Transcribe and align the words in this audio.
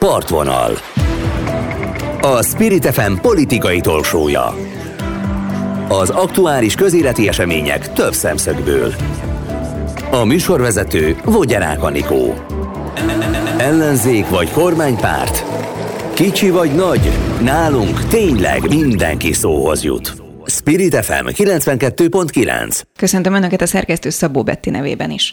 Partvonal 0.00 0.72
A 2.20 2.42
Spirit 2.42 2.86
FM 2.86 3.12
politikai 3.14 3.80
tolsója 3.80 4.54
Az 5.88 6.10
aktuális 6.10 6.74
közéleti 6.74 7.28
események 7.28 7.92
több 7.92 8.12
szemszögből 8.12 8.94
A 10.10 10.24
műsorvezető 10.24 11.16
Vogyarák 11.24 11.82
Anikó 11.82 12.34
Ellenzék 13.58 14.28
vagy 14.28 14.50
kormánypárt? 14.50 15.44
Kicsi 16.14 16.50
vagy 16.50 16.74
nagy? 16.74 17.10
Nálunk 17.42 18.06
tényleg 18.06 18.68
mindenki 18.68 19.32
szóhoz 19.32 19.82
jut. 19.82 20.14
Spirit 20.44 21.04
FM 21.04 21.26
92.9 21.26 22.80
Köszöntöm 22.98 23.34
Önöket 23.34 23.60
a 23.60 23.66
szerkesztő 23.66 24.10
Szabó 24.10 24.42
Betti 24.42 24.70
nevében 24.70 25.10
is. 25.10 25.32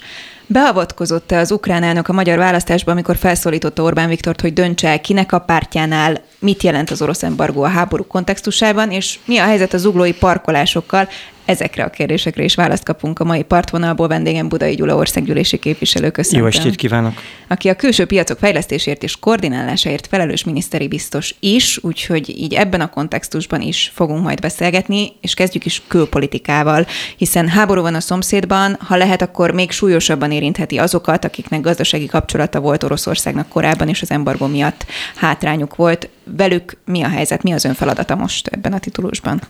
Beavatkozott-e 0.50 1.38
az 1.38 1.52
ukrán 1.52 1.84
elnök 1.84 2.07
a 2.07 2.13
magyar 2.13 2.38
választásba, 2.38 2.91
amikor 2.91 3.16
felszólította 3.16 3.84
Orbán 3.84 4.09
Viktort, 4.09 4.41
hogy 4.41 4.54
döntse 4.54 4.88
el, 4.88 5.02
kinek 5.02 5.31
a 5.31 5.39
pártjánál, 5.39 6.21
mit 6.40 6.63
jelent 6.63 6.90
az 6.90 7.02
orosz 7.02 7.23
embargó 7.23 7.63
a 7.63 7.67
háború 7.67 8.08
kontextusában, 8.08 8.91
és 8.91 9.20
mi 9.26 9.38
a 9.38 9.44
helyzet 9.44 9.73
az 9.73 9.85
uglói 9.85 10.13
parkolásokkal, 10.13 11.07
Ezekre 11.48 11.84
a 11.84 11.90
kérdésekre 11.90 12.44
is 12.44 12.55
választ 12.55 12.84
kapunk 12.84 13.20
a 13.20 13.23
mai 13.23 13.44
partvonalból. 13.44 14.07
Vendégem 14.07 14.48
Budai 14.48 14.76
Gyula 14.76 14.95
országgyűlési 14.95 15.57
képviselő. 15.57 16.09
Köszönöm. 16.09 16.41
Jó 16.41 16.48
estét 16.48 16.76
kívánok! 16.76 17.13
Aki 17.48 17.70
a 17.70 17.76
külső 17.76 18.05
piacok 18.05 18.38
fejlesztésért 18.38 19.04
és 19.04 19.20
koordinálásáért 19.20 20.07
felelős 20.07 20.43
miniszteri 20.43 20.88
biztos 20.88 21.35
is, 21.40 21.79
úgyhogy 21.84 22.29
így 22.29 22.54
ebben 22.54 22.82
a 22.82 22.90
kontextusban 22.90 23.62
is 23.62 23.91
fogunk 23.93 24.23
majd 24.23 24.40
beszélgetni, 24.40 25.12
és 25.21 25.34
kezdjük 25.34 25.66
is 25.66 25.82
külpolitikával, 25.88 26.88
hiszen 27.18 27.48
háború 27.48 27.82
van 27.82 27.95
a 27.95 27.99
szomszédban, 27.99 28.77
ha 28.79 28.95
lehet, 28.95 29.21
akkor 29.21 29.52
még 29.52 29.71
súlyosabban 29.71 30.32
érintheti 30.38 30.77
azokat, 30.77 31.26
akiknek 31.26 31.62
gazdasági 31.62 32.05
kapcsolata 32.05 32.59
volt 32.59 32.84
Oroszországnak 32.84 33.48
korábban, 33.50 33.88
és 33.88 34.02
az 34.02 34.12
embargó 34.12 34.46
miatt 34.46 34.86
hátrányuk 35.16 35.76
volt. 35.76 36.10
Velük 36.23 36.77
mi 36.86 37.04
a 37.04 37.08
helyzet, 37.08 37.44
mi 37.44 37.52
az 37.52 37.66
ön 37.66 37.73
feladata 37.73 38.16
most 38.16 38.48
ebben 38.48 38.74
a 38.74 38.79
titulusban? 38.79 39.41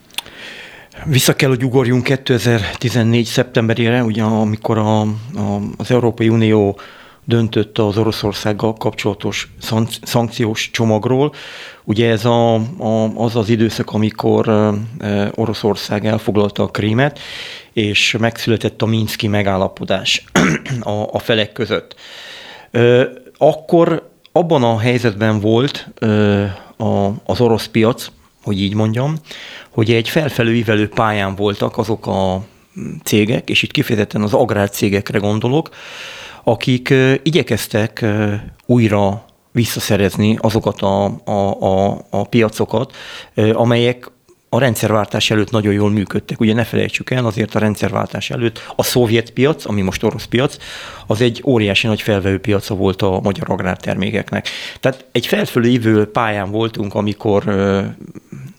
Vissza 1.06 1.36
kell, 1.36 1.50
hogy 1.50 1.64
ugorjunk 1.64 2.04
2014. 2.04 3.26
szeptemberére, 3.26 4.04
ugye 4.04 4.24
amikor 4.24 4.78
a, 4.78 5.02
a, 5.02 5.08
az 5.78 5.92
Európai 5.92 6.30
Unió 6.30 6.80
döntött 7.28 7.78
az 7.78 7.98
Oroszországgal 7.98 8.74
kapcsolatos 8.74 9.50
szankciós 10.02 10.70
csomagról. 10.72 11.34
Ugye 11.84 12.10
ez 12.10 12.26
a, 12.26 12.54
a, 12.56 13.14
az 13.16 13.36
az 13.36 13.50
időszak, 13.50 13.94
amikor 13.94 14.74
Oroszország 15.36 16.06
elfoglalta 16.06 16.64
a 16.64 16.68
Krímet, 16.68 17.20
és 17.78 18.16
megszületett 18.20 18.82
a 18.82 18.86
Minszki 18.86 19.28
megállapodás 19.28 20.24
a, 20.80 20.92
a 21.12 21.20
felek 21.20 21.52
között. 21.52 21.96
Akkor 23.38 24.10
abban 24.32 24.64
a 24.64 24.80
helyzetben 24.80 25.40
volt 25.40 25.90
a, 26.78 27.08
az 27.26 27.42
orosz 27.42 27.68
piac, 27.68 28.08
hogy 28.44 28.62
így 28.62 28.74
mondjam, 28.74 29.16
hogy 29.70 29.92
egy 29.92 30.10
felfelőívelő 30.10 30.90
pályán 30.90 31.36
voltak 31.36 31.78
azok 31.78 32.08
a 32.08 32.46
cégek, 33.04 33.50
és 33.50 33.64
itt 33.64 33.72
kifejezetten 33.72 34.22
az 34.22 34.34
agrárcégekre 34.34 35.20
gondolok, 35.20 35.70
akik 36.44 36.94
igyekeztek 37.24 38.06
újra 38.66 39.26
visszaszerezni 39.52 40.38
azokat 40.42 40.82
a, 40.82 41.06
a, 41.26 41.62
a, 41.62 42.06
a 42.10 42.24
piacokat, 42.24 42.96
amelyek 43.54 44.12
a 44.50 44.60
rendszerváltás 44.60 45.32
előtt 45.32 45.52
nagyon 45.52 45.74
jól 45.74 45.90
működtek. 45.92 46.40
Ugye 46.40 46.54
ne 46.54 46.64
felejtsük 46.64 47.10
el, 47.10 47.26
azért 47.26 47.56
a 47.56 47.60
rendszerváltás 47.60 48.30
előtt 48.30 48.74
a 48.76 48.84
szovjet 48.84 49.30
piac, 49.30 49.66
ami 49.66 49.82
most 49.82 50.04
orosz 50.04 50.26
piac, 50.26 50.58
az 51.08 51.22
egy 51.22 51.42
óriási 51.46 51.88
nagy 51.88 52.02
felvevő 52.02 52.40
piaca 52.40 52.76
volt 52.76 53.02
a 53.02 53.20
magyar 53.24 53.50
agrártermékeknek. 53.50 54.48
Tehát 54.80 55.06
egy 55.12 55.26
felfölé 55.28 55.78
pályán 56.06 56.52
voltunk, 56.52 56.94
amikor 56.94 57.44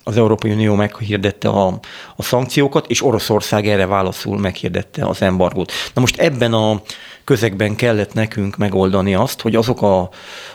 az 0.04 0.16
Európai 0.16 0.50
Unió 0.50 0.74
meghirdette 0.74 1.48
a, 1.48 1.80
a 2.16 2.22
szankciókat, 2.22 2.86
és 2.90 3.04
Oroszország 3.04 3.66
erre 3.66 3.86
válaszul 3.86 4.38
meghirdette 4.38 5.06
az 5.06 5.22
embargót. 5.22 5.72
Na 5.94 6.00
most 6.00 6.18
ebben 6.18 6.52
a 6.52 6.82
közegben 7.24 7.76
kellett 7.76 8.12
nekünk 8.12 8.56
megoldani 8.56 9.14
azt, 9.14 9.40
hogy 9.40 9.56
azok 9.56 9.82
a, 9.82 10.10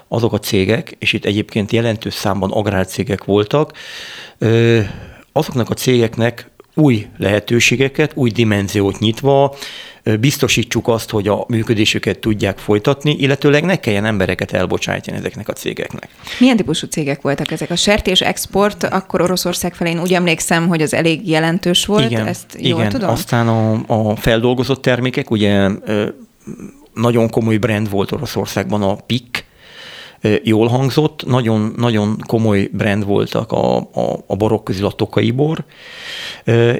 azok 0.08 0.34
a 0.34 0.40
cégek, 0.40 0.96
és 1.00 1.14
itt 1.14 1.26
egyébként 1.26 1.72
jelentős 1.72 2.14
számban 2.14 2.52
agrárcégek 2.52 3.24
voltak, 3.24 3.72
azoknak 5.34 5.70
a 5.70 5.74
cégeknek 5.74 6.52
új 6.76 7.08
lehetőségeket, 7.18 8.12
új 8.16 8.30
dimenziót 8.30 9.00
nyitva, 9.00 9.56
biztosítsuk 10.20 10.88
azt, 10.88 11.10
hogy 11.10 11.28
a 11.28 11.46
működésüket 11.48 12.20
tudják 12.20 12.58
folytatni, 12.58 13.16
illetőleg 13.20 13.64
ne 13.64 13.76
kelljen 13.76 14.06
embereket 14.06 14.52
elbocsájtani 14.52 15.18
ezeknek 15.18 15.48
a 15.48 15.54
cégeknek. 15.54 16.10
Milyen 16.40 16.58
típusú 16.58 16.88
cégek 16.88 17.22
voltak 17.22 17.52
ezek? 17.52 17.70
A 17.72 17.76
sertés 17.76 18.22
export, 18.22 18.84
akkor 18.84 19.22
Oroszország 19.22 19.76
felé 19.76 19.90
én 19.90 20.02
úgy 20.02 20.14
emlékszem, 20.14 20.68
hogy 20.68 20.82
az 20.82 20.94
elég 20.94 21.30
jelentős 21.30 21.86
volt, 21.86 22.12
igen, 22.12 22.28
ezt 22.28 22.46
jól 22.60 22.80
igen. 22.80 22.92
tudom? 22.92 23.10
Aztán 23.10 23.48
a, 23.48 23.84
a 23.88 24.16
feldolgozott 24.16 24.82
termékek, 24.82 25.32
ugye 25.32 25.70
nagyon 26.94 27.30
komoly 27.30 27.58
brand 27.58 27.90
volt 27.90 28.12
Oroszországban 28.12 28.82
a 28.82 28.96
PIK, 28.96 29.43
jól 30.44 30.68
hangzott, 30.68 31.26
nagyon, 31.26 31.74
nagyon 31.78 32.18
komoly 32.28 32.70
brand 32.72 33.06
voltak 33.06 33.52
a, 33.52 33.78
a, 33.78 34.24
a 34.28 34.36
borok 34.36 34.64
közül 34.64 34.86
a 34.86 34.92
tokai 34.92 35.32
bor, 35.32 35.64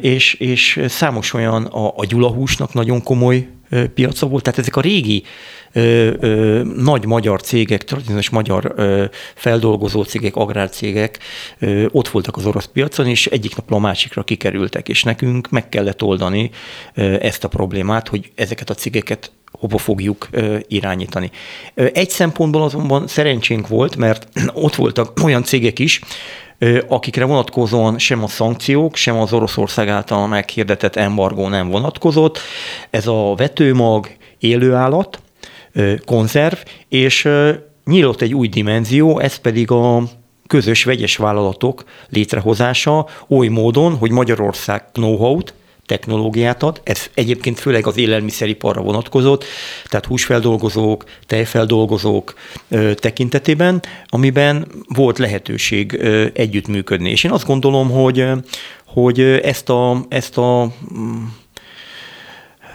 és, 0.02 0.34
és 0.34 0.82
számos 0.88 1.34
olyan 1.34 1.66
a, 1.66 1.94
a 1.96 2.06
gyulahúsnak 2.06 2.74
nagyon 2.74 3.04
komoly 3.04 3.48
piaca 3.94 4.28
volt, 4.28 4.44
tehát 4.44 4.60
ezek 4.60 4.76
a 4.76 4.82
régi 4.82 5.24
ö, 5.72 6.12
ö, 6.20 6.62
nagy 6.78 7.06
magyar 7.06 7.42
cégek, 7.42 7.84
tradicionális 7.84 8.30
magyar 8.30 8.74
ö, 8.76 9.06
feldolgozó 9.36 10.04
cégek, 10.04 10.36
agrárcégek 10.36 11.20
ö, 11.60 11.86
ott 11.92 12.08
voltak 12.08 12.38
az 12.38 12.46
orosz 12.46 12.66
piacon, 12.74 13.08
és 13.08 13.28
egyik 13.28 13.56
napról 13.56 13.80
a 13.80 13.82
másikra 13.82 14.24
kikerültek, 14.24 14.90
és 14.90 15.04
nekünk 15.04 15.50
meg 15.50 15.70
kellett 15.70 16.04
oldani 16.04 16.50
ö, 16.94 17.16
ezt 17.22 17.44
a 17.44 17.48
problémát, 17.48 18.08
hogy 18.08 18.32
ezeket 18.36 18.70
a 18.70 18.74
cégeket 18.74 19.32
hova 19.60 19.78
fogjuk 19.78 20.30
irányítani. 20.68 21.32
Egy 21.74 22.10
szempontból 22.10 22.64
azonban 22.64 23.08
szerencsénk 23.08 23.68
volt, 23.68 23.96
mert 23.96 24.28
ott 24.54 24.76
voltak 24.76 25.24
olyan 25.24 25.44
cégek 25.44 25.80
is, 25.80 26.02
akikre 26.88 27.26
vonatkozóan 27.26 27.98
sem 27.98 28.24
a 28.24 28.28
szankciók, 28.28 28.96
sem 28.96 29.18
az 29.18 29.34
Oroszország 29.34 29.88
által 29.88 30.28
meghirdetett 30.28 30.96
embargó 30.96 31.48
nem 31.48 31.70
vonatkozott. 31.70 32.40
Ez 32.90 33.08
a 33.08 33.34
vetőmag, 33.36 34.08
élőállat, 34.40 35.22
konzerv, 36.06 36.58
és 36.90 37.30
nyílt 37.86 38.22
egy 38.22 38.34
új 38.34 38.48
dimenzió, 38.48 39.20
ez 39.20 39.36
pedig 39.36 39.72
a 39.72 40.04
közös 40.48 40.84
vegyes 40.84 41.16
vállalatok 41.18 41.84
létrehozása 42.10 43.08
oly 43.30 43.48
módon, 43.48 43.98
hogy 43.98 44.12
Magyarország 44.12 44.92
know-how-t, 44.92 45.54
technológiát 45.86 46.64
ad, 46.64 46.82
ez 46.84 47.10
egyébként 47.14 47.60
főleg 47.60 47.88
az 47.88 47.98
élelmiszeriparra 47.98 48.82
vonatkozott, 48.82 49.46
tehát 49.86 50.06
húsfeldolgozók, 50.06 51.04
tejfeldolgozók 51.26 52.34
tekintetében, 52.96 53.82
amiben 54.08 54.68
volt 54.88 55.18
lehetőség 55.18 55.94
ö, 55.94 56.28
együttműködni. 56.34 57.10
És 57.10 57.24
én 57.24 57.32
azt 57.32 57.46
gondolom, 57.46 57.90
hogy, 57.90 58.26
hogy 58.86 59.20
ezt 59.22 59.70
a, 59.70 60.06
ezt 60.10 60.38
a 60.38 60.72
mm, 60.98 61.24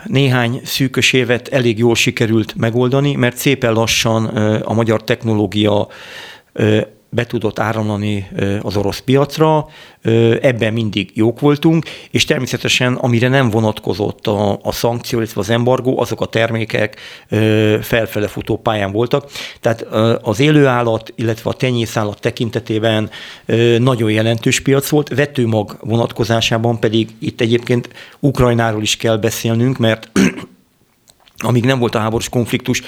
néhány 0.04 0.60
szűkös 0.64 1.12
évet 1.12 1.48
elég 1.48 1.78
jól 1.78 1.94
sikerült 1.94 2.54
megoldani, 2.56 3.14
mert 3.14 3.36
szépen 3.36 3.72
lassan 3.72 4.24
a 4.56 4.72
magyar 4.72 5.04
technológia 5.04 5.88
be 7.10 7.26
tudott 7.26 7.58
áramlani 7.58 8.28
az 8.62 8.76
orosz 8.76 8.98
piacra, 8.98 9.66
ebben 10.40 10.72
mindig 10.72 11.10
jók 11.14 11.40
voltunk, 11.40 11.84
és 12.10 12.24
természetesen 12.24 12.94
amire 12.94 13.28
nem 13.28 13.50
vonatkozott 13.50 14.26
a, 14.26 14.58
a 14.62 14.72
szankció, 14.72 15.18
illetve 15.18 15.40
az 15.40 15.50
embargó, 15.50 16.00
azok 16.00 16.20
a 16.20 16.26
termékek 16.26 17.00
felfele 17.80 18.28
futó 18.28 18.56
pályán 18.56 18.92
voltak. 18.92 19.30
Tehát 19.60 19.82
az 20.22 20.40
élőállat, 20.40 21.12
illetve 21.14 21.50
a 21.50 21.54
tenyészállat 21.54 22.20
tekintetében 22.20 23.10
nagyon 23.78 24.10
jelentős 24.10 24.60
piac 24.60 24.88
volt, 24.88 25.08
vetőmag 25.08 25.76
vonatkozásában 25.80 26.80
pedig 26.80 27.08
itt 27.18 27.40
egyébként 27.40 27.88
Ukrajnáról 28.20 28.82
is 28.82 28.96
kell 28.96 29.16
beszélnünk, 29.16 29.78
mert 29.78 30.10
amíg 31.38 31.64
nem 31.64 31.78
volt 31.78 31.94
a 31.94 31.98
háborús 31.98 32.28
konfliktus, 32.28 32.82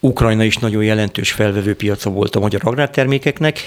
Ukrajna 0.00 0.44
is 0.44 0.56
nagyon 0.56 0.82
jelentős 0.82 1.32
felvevő 1.32 1.74
piaca 1.74 2.10
volt 2.10 2.36
a 2.36 2.40
magyar 2.40 2.60
agrártermékeknek. 2.64 3.60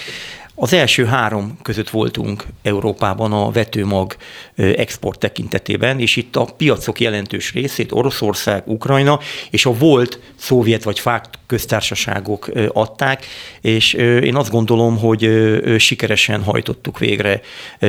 Az 0.56 0.74
első 0.74 1.06
három 1.06 1.58
között 1.62 1.90
voltunk 1.90 2.46
Európában 2.62 3.34
a 3.34 3.52
vetőmag 3.52 4.16
export 4.56 5.20
tekintetében, 5.20 6.00
és 6.00 6.16
itt 6.16 6.36
a 6.36 6.48
piacok 6.58 7.00
jelentős 7.00 7.54
részét 7.54 7.92
Oroszország, 7.92 8.64
Ukrajna 8.66 9.20
és 9.50 9.66
a 9.66 9.74
volt 9.74 10.20
szovjet 10.36 10.84
vagy 10.84 11.00
fák 11.00 11.26
köztársaságok 11.46 12.50
adták, 12.68 13.26
és 13.62 13.94
én 13.94 14.36
azt 14.36 14.52
gondolom, 14.52 14.98
hogy 14.98 15.30
sikeresen 15.78 16.44
hajtottuk 16.44 17.00
végre 17.00 17.42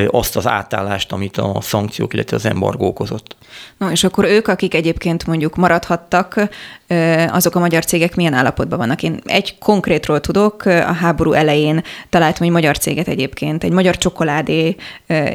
azt 0.07 0.35
az 0.35 0.47
átállást, 0.47 1.11
amit 1.11 1.37
a 1.37 1.57
szankciók, 1.61 2.13
illetve 2.13 2.35
az 2.35 2.45
embargó 2.45 2.87
okozott. 2.87 3.35
No, 3.77 3.89
és 3.89 4.03
akkor 4.03 4.25
ők, 4.25 4.47
akik 4.47 4.73
egyébként 4.73 5.25
mondjuk 5.27 5.55
maradhattak, 5.55 6.49
azok 7.29 7.55
a 7.55 7.59
magyar 7.59 7.85
cégek 7.85 8.15
milyen 8.15 8.33
állapotban 8.33 8.77
vannak? 8.77 9.03
Én 9.03 9.19
egy 9.25 9.57
konkrétról 9.57 10.19
tudok, 10.19 10.65
a 10.65 10.93
háború 10.93 11.31
elején 11.31 11.83
találtam 12.09 12.45
egy 12.45 12.51
magyar 12.51 12.77
céget 12.77 13.07
egyébként, 13.07 13.63
egy 13.63 13.71
magyar 13.71 13.97
csokoládé 13.97 14.75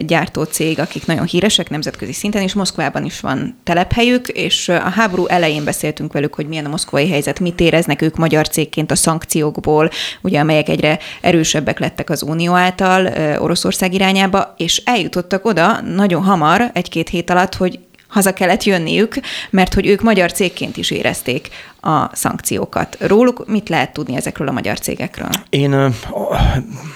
gyártó 0.06 0.42
cég, 0.42 0.78
akik 0.78 1.06
nagyon 1.06 1.24
híresek 1.24 1.70
nemzetközi 1.70 2.12
szinten, 2.12 2.42
és 2.42 2.54
Moszkvában 2.54 3.04
is 3.04 3.20
van 3.20 3.58
telephelyük, 3.64 4.28
és 4.28 4.68
a 4.68 4.88
háború 4.88 5.26
elején 5.26 5.64
beszéltünk 5.64 6.12
velük, 6.12 6.34
hogy 6.34 6.46
milyen 6.46 6.64
a 6.64 6.68
moszkvai 6.68 7.08
helyzet, 7.08 7.40
mit 7.40 7.60
éreznek 7.60 8.02
ők 8.02 8.16
magyar 8.16 8.48
cégként 8.48 8.90
a 8.90 8.96
szankciókból, 8.96 9.90
ugye 10.20 10.40
amelyek 10.40 10.68
egyre 10.68 10.98
erősebbek 11.20 11.78
lettek 11.78 12.10
az 12.10 12.22
Unió 12.22 12.54
által 12.54 13.06
Oroszország 13.38 13.94
irányába, 13.94 14.54
és 14.56 14.82
eljutottak 14.84 15.44
oda 15.44 15.80
nagyon 15.80 16.22
hamar, 16.22 16.70
egy-két 16.72 17.08
hét 17.08 17.30
alatt, 17.30 17.54
hogy 17.54 17.78
haza 18.10 18.32
kellett 18.32 18.64
jönniük, 18.64 19.14
mert 19.50 19.74
hogy 19.74 19.86
ők 19.86 20.02
magyar 20.02 20.32
cégként 20.32 20.76
is 20.76 20.90
érezték 20.90 21.48
a 21.80 22.16
szankciókat. 22.16 22.96
Róluk 23.00 23.48
mit 23.48 23.68
lehet 23.68 23.92
tudni 23.92 24.16
ezekről 24.16 24.48
a 24.48 24.52
magyar 24.52 24.78
cégekről? 24.78 25.30
Én 25.48 25.94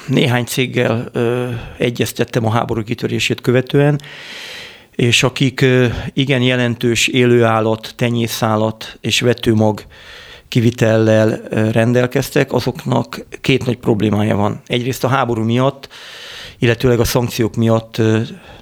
néhány 0.06 0.44
céggel 0.44 1.11
egyeztettem 1.78 2.46
a 2.46 2.50
háború 2.50 2.82
kitörését 2.82 3.40
követően, 3.40 4.00
és 4.90 5.22
akik 5.22 5.64
igen 6.12 6.43
jelentős 6.43 7.08
élőállat, 7.08 7.93
tenyészállat 7.96 8.99
és 9.00 9.20
vetőmag 9.20 9.82
kivitellel 10.49 11.40
rendelkeztek, 11.72 12.52
azoknak 12.52 13.26
két 13.40 13.64
nagy 13.66 13.76
problémája 13.76 14.37
van. 14.37 14.61
Egyrészt 14.66 15.05
a 15.05 15.08
háború 15.08 15.43
miatt 15.43 15.88
illetőleg 16.59 17.01
a 17.01 17.05
szankciók 17.05 17.55
miatt 17.55 18.01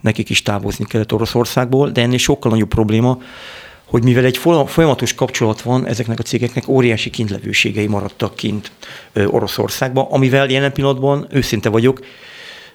nekik 0.00 0.30
is 0.30 0.42
távozni 0.42 0.84
kellett 0.84 1.12
Oroszországból, 1.12 1.90
de 1.90 2.02
ennél 2.02 2.18
sokkal 2.18 2.50
nagyobb 2.50 2.68
probléma, 2.68 3.18
hogy 3.84 4.04
mivel 4.04 4.24
egy 4.24 4.38
folyamatos 4.66 5.14
kapcsolat 5.14 5.62
van, 5.62 5.86
ezeknek 5.86 6.18
a 6.18 6.22
cégeknek 6.22 6.68
óriási 6.68 7.10
kintlevőségei 7.10 7.86
maradtak 7.86 8.34
kint 8.34 8.72
Oroszországba, 9.26 10.06
amivel 10.10 10.48
jelen 10.48 10.72
pillanatban, 10.72 11.26
őszinte 11.30 11.68
vagyok, 11.68 12.00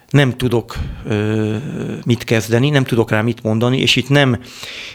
nem 0.09 0.37
tudok 0.37 0.75
ö, 1.05 1.55
mit 2.05 2.23
kezdeni, 2.23 2.69
nem 2.69 2.83
tudok 2.83 3.09
rá 3.11 3.21
mit 3.21 3.43
mondani, 3.43 3.79
és 3.79 3.95
itt 3.95 4.09
nem 4.09 4.41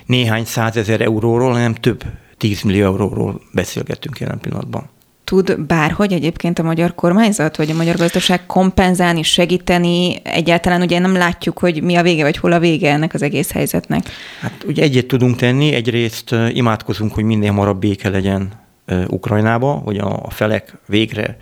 néhány 0.07 0.45
százezer 0.45 1.01
euróról, 1.01 1.51
hanem 1.53 1.75
több 1.75 2.05
tízmillió 2.37 2.85
euróról 2.85 3.41
beszélgetünk 3.53 4.19
jelen 4.19 4.39
pillanatban 4.41 4.91
tud 5.33 5.61
bárhogy 5.67 6.13
egyébként 6.13 6.59
a 6.59 6.63
magyar 6.63 6.95
kormányzat, 6.95 7.57
vagy 7.57 7.71
a 7.71 7.75
magyar 7.75 7.97
gazdaság 7.97 8.47
kompenzálni, 8.47 9.23
segíteni? 9.23 10.21
Egyáltalán 10.23 10.83
ugye 10.83 10.99
nem 10.99 11.17
látjuk, 11.17 11.59
hogy 11.59 11.83
mi 11.83 11.97
a 11.97 12.03
vége, 12.03 12.23
vagy 12.23 12.37
hol 12.37 12.53
a 12.53 12.59
vége 12.59 12.93
ennek 12.93 13.15
az 13.15 13.23
egész 13.23 13.53
helyzetnek. 13.53 14.03
Hát 14.41 14.65
ugye 14.67 14.83
egyet 14.83 15.07
tudunk 15.07 15.37
tenni, 15.37 15.73
egyrészt 15.73 16.35
imádkozunk, 16.53 17.15
hogy 17.15 17.25
minél 17.25 17.51
hamarabb 17.51 17.79
béke 17.79 18.09
legyen 18.09 18.53
Ukrajnába, 19.07 19.73
hogy 19.73 19.99
a 19.99 20.31
felek 20.31 20.79
végre 20.87 21.37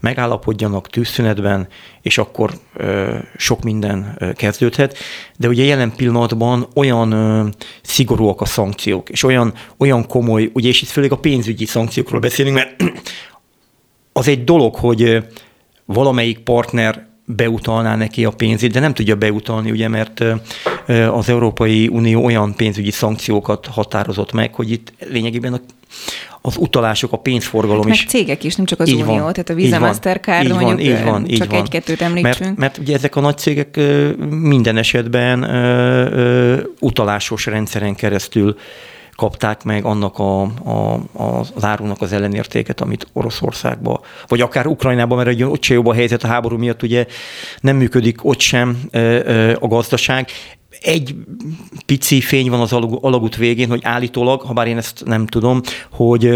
megállapodjanak 0.00 0.88
tűzszünetben, 0.88 1.68
és 2.02 2.18
akkor 2.18 2.50
sok 3.36 3.62
minden 3.62 4.18
kezdődhet. 4.36 4.98
De 5.36 5.48
ugye 5.48 5.64
jelen 5.64 5.92
pillanatban 5.96 6.66
olyan 6.74 7.14
szigorúak 7.82 8.40
a 8.40 8.44
szankciók, 8.44 9.08
és 9.08 9.22
olyan, 9.22 9.54
olyan 9.76 10.06
komoly, 10.06 10.50
ugye 10.52 10.68
és 10.68 10.82
itt 10.82 10.88
főleg 10.88 11.12
a 11.12 11.18
pénzügyi 11.18 11.64
szankciókról 11.64 12.20
beszélünk, 12.20 12.54
mert 12.54 12.82
az 14.12 14.28
egy 14.28 14.44
dolog, 14.44 14.74
hogy 14.74 15.24
valamelyik 15.84 16.38
partner 16.38 17.06
beutalná 17.26 17.96
neki 17.96 18.24
a 18.24 18.30
pénzét, 18.30 18.72
de 18.72 18.80
nem 18.80 18.94
tudja 18.94 19.14
beutalni, 19.16 19.70
ugye, 19.70 19.88
mert 19.88 20.24
az 21.10 21.28
Európai 21.28 21.88
Unió 21.88 22.24
olyan 22.24 22.54
pénzügyi 22.54 22.90
szankciókat 22.90 23.66
határozott 23.66 24.32
meg, 24.32 24.54
hogy 24.54 24.70
itt 24.70 24.92
lényegében 25.08 25.52
a, 25.52 25.60
az 26.46 26.56
utalások, 26.56 27.12
a 27.12 27.16
pénzforgalom 27.16 27.82
hát 27.82 27.94
is. 27.94 28.00
Meg 28.00 28.08
cégek 28.08 28.44
is, 28.44 28.54
nem 28.54 28.66
csak 28.66 28.80
az 28.80 28.88
így 28.88 28.94
Unió, 28.94 29.06
van, 29.06 29.32
tehát 29.32 29.50
a 29.50 29.54
Visa 29.54 29.78
Mastercard, 29.78 30.44
így 30.44 30.50
mondjuk 30.50 30.82
így 30.82 31.04
van, 31.04 31.26
csak 31.26 31.52
egy-kettőt 31.52 32.02
említsünk. 32.02 32.38
Mert, 32.38 32.56
mert 32.56 32.78
ugye 32.78 32.94
ezek 32.94 33.16
a 33.16 33.20
nagy 33.20 33.38
cégek 33.38 33.80
minden 34.30 34.76
esetben 34.76 35.44
utalásos 36.80 37.46
rendszeren 37.46 37.94
keresztül 37.94 38.56
kapták 39.16 39.62
meg 39.62 39.84
annak 39.84 40.18
a, 40.18 40.42
a, 40.42 41.00
az 41.54 41.64
árunak 41.64 42.00
az 42.00 42.12
ellenértéket, 42.12 42.80
amit 42.80 43.06
Oroszországba, 43.12 44.00
vagy 44.26 44.40
akár 44.40 44.66
Ukrajnában, 44.66 45.24
mert 45.24 45.42
ott 45.42 45.62
se 45.62 45.74
jobb 45.74 45.86
a 45.86 45.94
helyzet 45.94 46.24
a 46.24 46.26
háború 46.26 46.56
miatt, 46.56 46.82
ugye 46.82 47.06
nem 47.60 47.76
működik 47.76 48.24
ott 48.24 48.40
sem 48.40 48.78
a 49.60 49.66
gazdaság 49.66 50.28
egy 50.80 51.14
pici 51.86 52.20
fény 52.20 52.50
van 52.50 52.60
az 52.60 52.72
alagút 53.00 53.36
végén, 53.36 53.68
hogy 53.68 53.80
állítólag, 53.82 54.40
ha 54.40 54.52
bár 54.52 54.66
én 54.66 54.76
ezt 54.76 55.04
nem 55.04 55.26
tudom, 55.26 55.60
hogy 55.90 56.34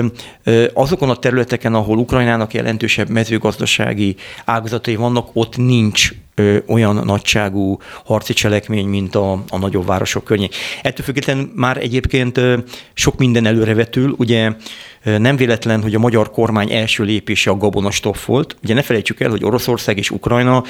azokon 0.75 1.11
a 1.11 1.17
területeken, 1.17 1.75
ahol 1.75 1.99
Ukrajnának 1.99 2.55
jelentősebb 2.55 3.09
mezőgazdasági 3.09 4.17
ágazatai 4.45 4.97
vannak, 4.97 5.29
ott 5.33 5.57
nincs 5.57 6.11
olyan 6.67 7.05
nagyságú 7.05 7.79
harci 8.05 8.33
cselekmény, 8.33 8.87
mint 8.87 9.15
a, 9.15 9.33
a 9.49 9.59
nagyobb 9.59 9.87
városok 9.87 10.25
környék. 10.25 10.55
Ettől 10.83 11.05
függetlenül 11.05 11.51
már 11.55 11.77
egyébként 11.77 12.41
sok 12.95 13.19
minden 13.19 13.47
előrevetül, 13.47 14.15
ugye 14.19 14.53
nem 15.05 15.37
véletlen, 15.37 15.83
hogy 15.83 15.95
a 15.95 15.99
magyar 15.99 16.31
kormány 16.31 16.73
első 16.73 17.05
lépése 17.05 17.51
a 17.51 17.57
gabonastop 17.57 18.21
volt. 18.21 18.57
Ugye 18.63 18.75
ne 18.75 18.83
felejtsük 18.83 19.21
el, 19.21 19.31
hogy 19.31 19.45
Oroszország 19.45 19.99
és 19.99 20.11
Ukrajna 20.11 20.65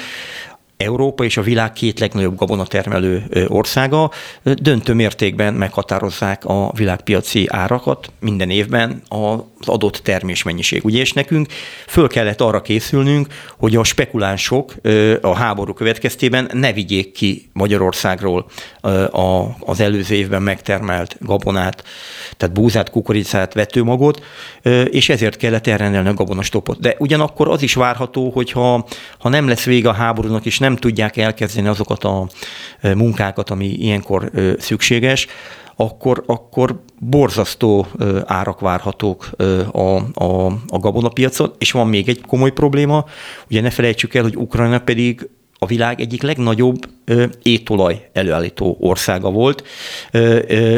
Európa 0.83 1.23
és 1.23 1.37
a 1.37 1.41
világ 1.41 1.73
két 1.73 1.99
legnagyobb 1.99 2.37
gabonatermelő 2.37 3.23
országa 3.47 4.11
döntő 4.43 4.93
mértékben 4.93 5.53
meghatározzák 5.53 6.45
a 6.45 6.71
világpiaci 6.75 7.47
árakat 7.49 8.11
minden 8.19 8.49
évben 8.49 9.01
az 9.07 9.67
adott 9.67 9.95
termésmennyiség. 10.03 10.85
Ugye, 10.85 10.99
és 10.99 11.13
nekünk 11.13 11.47
föl 11.87 12.07
kellett 12.07 12.41
arra 12.41 12.61
készülnünk, 12.61 13.27
hogy 13.57 13.75
a 13.75 13.83
spekulánsok 13.83 14.73
a 15.21 15.35
háború 15.35 15.73
következtében 15.73 16.49
ne 16.53 16.73
vigyék 16.73 17.11
ki 17.11 17.49
Magyarországról 17.53 18.45
az 19.59 19.79
előző 19.79 20.15
évben 20.15 20.41
megtermelt 20.41 21.15
gabonát, 21.19 21.83
tehát 22.37 22.55
búzát, 22.55 22.89
kukoricát, 22.89 23.53
vetőmagot, 23.53 24.23
és 24.85 25.09
ezért 25.09 25.37
kellett 25.37 25.67
elrendelni 25.67 26.09
a 26.09 26.13
gabonastopot. 26.13 26.79
De 26.79 26.95
ugyanakkor 26.97 27.49
az 27.49 27.61
is 27.61 27.73
várható, 27.73 28.29
hogy 28.29 28.51
ha, 28.51 28.85
ha 29.17 29.29
nem 29.29 29.47
lesz 29.47 29.63
vége 29.63 29.89
a 29.89 29.93
háborúnak, 29.93 30.45
és 30.45 30.59
nem 30.59 30.70
tudják 30.75 31.17
elkezdeni 31.17 31.67
azokat 31.67 32.03
a 32.03 32.27
munkákat, 32.81 33.49
ami 33.49 33.65
ilyenkor 33.65 34.31
szükséges, 34.59 35.27
akkor, 35.75 36.23
akkor 36.25 36.83
borzasztó 36.99 37.87
árak 38.25 38.59
várhatók 38.59 39.29
a, 39.71 39.79
a, 40.23 40.45
a 40.67 40.79
gabonapiacon, 40.79 41.53
és 41.57 41.71
van 41.71 41.87
még 41.87 42.09
egy 42.09 42.21
komoly 42.27 42.51
probléma, 42.51 43.05
ugye 43.49 43.61
ne 43.61 43.69
felejtsük 43.69 44.13
el, 44.13 44.23
hogy 44.23 44.35
Ukrajna 44.35 44.79
pedig 44.79 45.29
a 45.63 45.65
világ 45.65 46.01
egyik 46.01 46.21
legnagyobb 46.21 46.89
étolaj 47.41 48.09
előállító 48.13 48.77
országa 48.79 49.29
volt, 49.29 49.63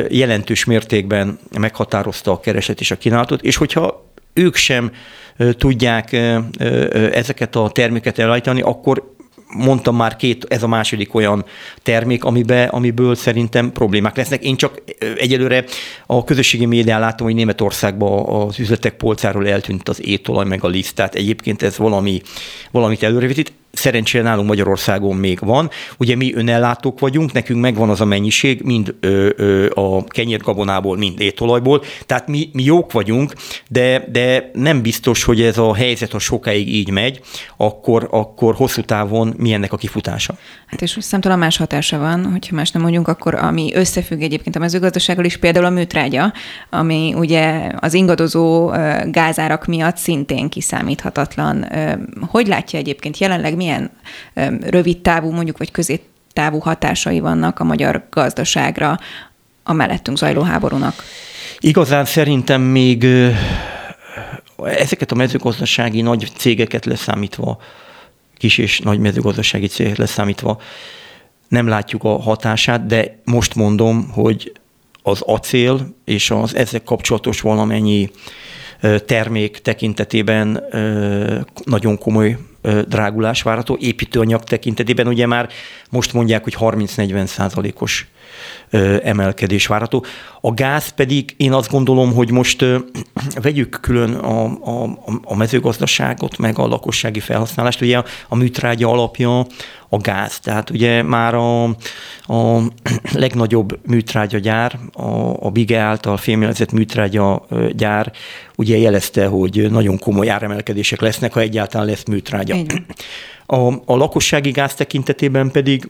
jelentős 0.10 0.66
mértékben 0.66 1.40
meghatározta 1.60 2.32
a 2.32 2.40
kereset 2.40 2.80
és 2.80 2.92
a 2.92 2.98
kínálatot, 2.98 3.42
és 3.42 3.56
hogyha 3.56 4.12
ők 4.34 4.56
sem 4.56 4.92
tudják 5.58 6.12
ezeket 7.12 7.56
a 7.56 7.70
terméket 7.70 8.20
előállítani, 8.20 8.62
akkor 8.62 9.13
mondtam 9.56 9.96
már 9.96 10.16
két, 10.16 10.46
ez 10.50 10.64
a 10.64 10.68
második 10.68 11.14
olyan 11.16 11.46
termék, 11.84 12.24
amibe, 12.24 12.64
amiből 12.64 13.16
szerintem 13.16 13.72
problémák 13.72 14.16
lesznek. 14.16 14.44
Én 14.44 14.56
csak 14.56 14.82
egyelőre 15.18 15.64
a 16.06 16.24
közösségi 16.24 16.66
médián 16.66 17.00
látom, 17.00 17.28
hogy 17.28 17.36
Németországban 17.36 18.26
az 18.48 18.60
üzletek 18.60 18.94
polcáról 18.94 19.48
eltűnt 19.48 19.90
az 19.90 20.08
étolaj 20.08 20.46
meg 20.46 20.64
a 20.64 20.68
liszt, 20.68 20.96
tehát 20.96 21.16
egyébként 21.16 21.62
ez 21.62 21.78
valami, 21.78 22.22
valamit 22.72 23.04
előrevetít 23.04 23.54
szerencsére 23.74 24.24
nálunk 24.24 24.48
Magyarországon 24.48 25.16
még 25.16 25.40
van. 25.40 25.70
Ugye 25.98 26.16
mi 26.16 26.34
önellátók 26.36 27.00
vagyunk, 27.00 27.32
nekünk 27.32 27.62
megvan 27.62 27.90
az 27.90 28.02
a 28.02 28.06
mennyiség, 28.06 28.62
mind 28.62 28.96
ö, 29.00 29.30
ö, 29.36 29.70
a 29.74 30.04
kenyérgabonából, 30.04 30.98
mind 30.98 31.20
étolajból, 31.20 31.84
tehát 32.06 32.28
mi, 32.28 32.50
mi 32.54 32.64
jók 32.64 32.92
vagyunk, 32.92 33.34
de, 33.70 34.08
de 34.12 34.50
nem 34.54 34.82
biztos, 34.82 35.24
hogy 35.24 35.42
ez 35.42 35.58
a 35.58 35.76
helyzet, 35.76 36.12
ha 36.12 36.20
sokáig 36.20 36.74
így 36.74 36.90
megy, 36.90 37.22
akkor, 37.58 38.08
akkor 38.12 38.56
hosszú 38.56 38.82
távon 38.82 39.34
mi 39.38 39.54
ennek 39.54 39.74
a 39.74 39.78
kifutása. 39.78 40.38
Hát 40.74 40.82
és 40.82 40.98
számtalan 41.00 41.40
más 41.40 41.58
hatása 41.58 41.98
van, 41.98 42.26
hogyha 42.32 42.56
más 42.56 42.72
nem 42.72 42.82
mondjunk, 42.82 43.08
akkor 43.08 43.36
ami 43.36 43.72
összefügg 43.76 44.22
egyébként 44.22 44.56
a 44.56 44.60
mezőgazdasággal 44.60 45.26
is, 45.26 45.38
például 45.38 45.66
a 45.66 45.70
műtrágya, 45.70 46.34
ami 46.70 47.14
ugye 47.16 47.72
az 47.80 47.94
ingadozó 47.94 48.72
gázárak 49.06 49.66
miatt 49.66 49.98
szintén 49.98 50.50
kiszámíthatatlan. 50.50 51.68
Hogy 52.22 52.48
látja 52.48 52.80
egyébként 52.80 53.18
jelenleg 53.18 53.56
milyen 53.56 53.92
rövid 54.62 54.98
távú, 54.98 55.32
mondjuk, 55.32 55.58
vagy 55.58 55.72
középtávú 55.72 56.60
hatásai 56.60 57.20
vannak 57.20 57.60
a 57.60 57.64
magyar 57.64 58.08
gazdaságra 58.10 59.00
a 59.64 59.74
mellettünk 59.74 60.18
zajló 60.18 60.42
háborúnak? 60.42 61.04
Igazán 61.60 62.06
szerintem 62.06 62.62
még 62.62 63.06
ezeket 64.64 65.12
a 65.12 65.16
mezőgazdasági 65.16 66.02
nagy 66.02 66.32
cégeket 66.38 66.86
leszámítva, 66.86 67.58
kis 68.44 68.58
és 68.58 68.80
nagy 68.80 69.00
mezőgazdasági 69.00 69.68
cégeket 69.68 69.98
leszámítva, 69.98 70.62
nem 71.48 71.68
látjuk 71.68 72.04
a 72.04 72.22
hatását, 72.22 72.86
de 72.86 73.20
most 73.26 73.56
mondom, 73.56 74.10
hogy 74.12 74.52
az 75.04 75.22
acél 75.22 75.96
és 76.06 76.32
az 76.32 76.56
ezzel 76.56 76.84
kapcsolatos 76.84 77.42
valamennyi 77.42 78.10
termék 79.06 79.58
tekintetében 79.58 80.64
nagyon 81.64 81.98
komoly 81.98 82.38
drágulás 82.88 83.42
várható. 83.42 83.78
Építőanyag 83.80 84.44
tekintetében 84.44 85.08
ugye 85.08 85.26
már 85.26 85.50
most 85.90 86.14
mondják, 86.14 86.44
hogy 86.44 86.56
30-40 86.60 87.26
százalékos 87.26 88.08
emelkedés 89.04 89.68
várható. 89.68 90.06
A 90.42 90.54
gáz 90.54 90.90
pedig 90.90 91.34
én 91.38 91.54
azt 91.54 91.72
gondolom, 91.72 92.14
hogy 92.14 92.32
most 92.32 92.66
vegyük 93.42 93.78
külön 93.82 94.14
a, 94.14 94.44
a, 94.44 94.98
a 95.24 95.36
mezőgazdaságot, 95.36 96.38
meg 96.38 96.60
a 96.60 96.68
lakossági 96.68 97.20
felhasználást. 97.20 97.82
Ugye 97.82 98.02
a 98.28 98.36
műtrágya 98.36 98.90
alapja 98.90 99.46
a 99.90 99.98
gáz. 99.98 100.40
Tehát 100.40 100.70
ugye 100.70 101.02
már 101.02 101.34
a, 101.36 101.64
a 101.64 102.62
legnagyobb 103.24 103.80
műtrágyagyár, 103.88 104.80
a, 104.94 105.46
a 105.46 105.50
Bige 105.50 105.80
által 105.80 106.18
fémjelezett 106.18 106.72
műtrágya 106.72 107.46
gyár 107.72 108.12
ugye 108.56 108.78
jelezte, 108.78 109.26
hogy 109.26 109.72
nagyon 109.72 110.00
komoly 110.00 110.30
áremelkedések 110.30 111.02
lesznek, 111.02 111.34
ha 111.34 111.40
egyáltalán 111.40 111.88
lesz 111.88 112.06
műtrágya. 112.06 112.56
A, 113.46 113.68
a 113.86 113.96
lakossági 113.96 114.52
gáz 114.52 114.74
tekintetében 114.74 115.52
pedig 115.52 115.90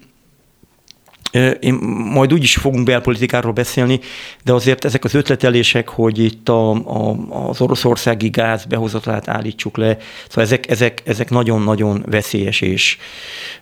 én 1.59 1.73
majd 2.13 2.33
úgy 2.33 2.43
is 2.43 2.55
fogunk 2.55 2.85
belpolitikáról 2.85 3.51
beszélni, 3.51 3.99
de 4.43 4.53
azért 4.53 4.85
ezek 4.85 5.03
az 5.03 5.13
ötletelések, 5.13 5.89
hogy 5.89 6.19
itt 6.19 6.49
a, 6.49 6.71
a, 6.71 7.15
az 7.49 7.61
oroszországi 7.61 8.29
gáz 8.29 8.65
behozatalát 8.65 9.27
állítsuk 9.27 9.77
le, 9.77 9.97
szóval 10.27 10.43
ezek, 10.43 10.69
ezek, 10.69 11.01
ezek 11.05 11.29
nagyon-nagyon 11.29 12.05
veszélyes 12.09 12.61
és 12.61 12.97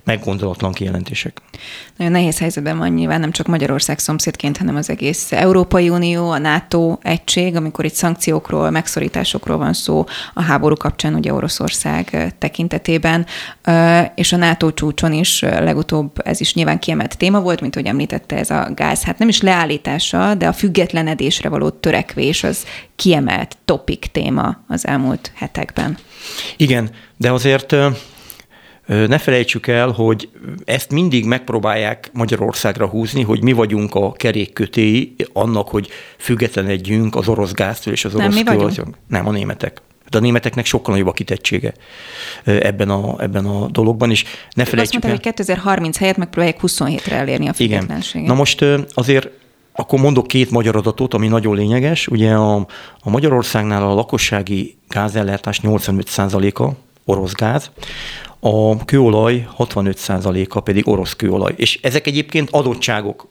meggondolatlan 0.03 0.71
kijelentések. 0.71 1.41
Nagyon 1.97 2.13
nehéz 2.13 2.39
helyzetben 2.39 2.77
van 2.77 2.89
nyilván 2.89 3.19
nem 3.19 3.31
csak 3.31 3.47
Magyarország 3.47 3.99
szomszédként, 3.99 4.57
hanem 4.57 4.75
az 4.75 4.89
egész 4.89 5.31
Európai 5.31 5.89
Unió, 5.89 6.29
a 6.29 6.37
NATO 6.37 6.97
egység, 7.01 7.55
amikor 7.55 7.85
itt 7.85 7.93
szankciókról, 7.93 8.69
megszorításokról 8.69 9.57
van 9.57 9.73
szó 9.73 10.05
a 10.33 10.41
háború 10.41 10.75
kapcsán, 10.75 11.13
ugye 11.13 11.33
Oroszország 11.33 12.35
tekintetében, 12.39 13.25
és 14.15 14.33
a 14.33 14.37
NATO 14.37 14.71
csúcson 14.71 15.13
is 15.13 15.41
legutóbb 15.41 16.11
ez 16.23 16.39
is 16.39 16.53
nyilván 16.53 16.79
kiemelt 16.79 17.17
téma 17.17 17.39
volt, 17.39 17.60
mint 17.61 17.75
hogy 17.75 17.85
említette 17.85 18.37
ez 18.37 18.49
a 18.49 18.71
gáz, 18.75 19.03
hát 19.03 19.17
nem 19.17 19.27
is 19.27 19.41
leállítása, 19.41 20.35
de 20.35 20.47
a 20.47 20.53
függetlenedésre 20.53 21.49
való 21.49 21.69
törekvés 21.69 22.43
az 22.43 22.65
kiemelt 22.95 23.57
topik 23.65 24.05
téma 24.11 24.63
az 24.67 24.87
elmúlt 24.87 25.31
hetekben. 25.35 25.97
Igen, 26.57 26.89
de 27.17 27.31
azért 27.31 27.75
ne 28.87 29.17
felejtsük 29.17 29.67
el, 29.67 29.89
hogy 29.89 30.29
ezt 30.65 30.91
mindig 30.91 31.25
megpróbálják 31.25 32.09
Magyarországra 32.13 32.87
húzni, 32.87 33.23
hogy 33.23 33.43
mi 33.43 33.51
vagyunk 33.51 33.95
a 33.95 34.11
kerékkötéi 34.11 35.15
annak, 35.33 35.67
hogy 35.67 35.89
függetlenedjünk 36.17 37.15
az 37.15 37.27
orosz 37.27 37.51
gáztól 37.51 37.93
és 37.93 38.05
az 38.05 38.15
orosz 38.15 38.35
Nem, 38.35 38.55
mi 38.55 38.63
vagyunk? 38.63 38.97
Nem, 39.07 39.27
a 39.27 39.31
németek 39.31 39.81
de 40.11 40.17
a 40.17 40.21
németeknek 40.21 40.65
sokkal 40.65 40.93
nagyobb 40.93 41.09
a 41.09 41.13
kitettsége 41.13 41.73
ebben 42.43 42.89
a, 42.89 43.21
ebben 43.21 43.45
a 43.45 43.67
dologban, 43.67 44.11
és 44.11 44.23
ne 44.53 44.65
felejtsük 44.65 45.03
Azt 45.03 45.07
mondta, 45.07 45.09
hogy 45.09 45.33
2030 45.35 45.97
helyett 45.97 46.17
megpróbálják 46.17 46.59
27-re 46.61 47.15
elérni 47.15 47.47
a 47.47 47.53
függetlenséget. 47.53 48.13
Igen. 48.13 48.27
Na 48.27 48.33
most 48.33 48.65
azért 48.93 49.29
akkor 49.73 49.99
mondok 49.99 50.27
két 50.27 50.51
magyar 50.51 50.75
adatot, 50.75 51.13
ami 51.13 51.27
nagyon 51.27 51.55
lényeges. 51.55 52.07
Ugye 52.07 52.33
a, 52.33 52.55
a 53.01 53.09
Magyarországnál 53.09 53.83
a 53.83 53.93
lakossági 53.93 54.77
gázellátás 54.87 55.59
85%-a 55.63 56.69
orosz 57.05 57.33
gáz, 57.33 57.71
a 58.39 58.85
kőolaj 58.85 59.47
65%-a 59.57 60.59
pedig 60.59 60.87
orosz 60.87 61.13
kőolaj. 61.13 61.53
És 61.55 61.79
ezek 61.81 62.07
egyébként 62.07 62.49
adottságok. 62.51 63.27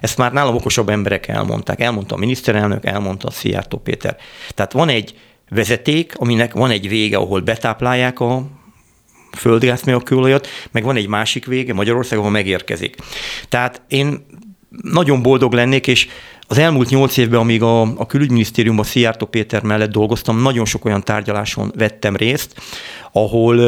Ezt 0.00 0.18
már 0.18 0.32
nálam 0.32 0.54
okosabb 0.54 0.88
emberek 0.88 1.28
elmondták. 1.28 1.80
Elmondta 1.80 2.14
a 2.14 2.18
miniszterelnök, 2.18 2.86
elmondta 2.86 3.28
a 3.28 3.30
Szijjártó 3.30 3.78
Péter. 3.78 4.16
Tehát 4.54 4.72
van 4.72 4.88
egy 4.88 5.14
vezeték, 5.54 6.12
aminek 6.16 6.52
van 6.52 6.70
egy 6.70 6.88
vége, 6.88 7.16
ahol 7.16 7.40
betáplálják 7.40 8.20
a 8.20 8.46
földgázt, 9.36 9.84
meg 9.84 9.94
a 9.94 10.00
kőolajat, 10.00 10.46
meg 10.70 10.84
van 10.84 10.96
egy 10.96 11.08
másik 11.08 11.46
vége 11.46 11.74
Magyarország, 11.74 12.18
ahol 12.18 12.30
megérkezik. 12.30 12.96
Tehát 13.48 13.82
én 13.88 14.26
nagyon 14.82 15.22
boldog 15.22 15.52
lennék, 15.52 15.86
és 15.86 16.08
az 16.46 16.58
elmúlt 16.58 16.88
nyolc 16.88 17.16
évben, 17.16 17.40
amíg 17.40 17.62
a, 17.62 17.80
a 17.80 18.06
külügyminisztériumban 18.06 18.84
Szijjártó 18.84 19.26
Péter 19.26 19.62
mellett 19.62 19.90
dolgoztam, 19.90 20.42
nagyon 20.42 20.64
sok 20.64 20.84
olyan 20.84 21.02
tárgyaláson 21.04 21.72
vettem 21.76 22.16
részt, 22.16 22.54
ahol 23.12 23.60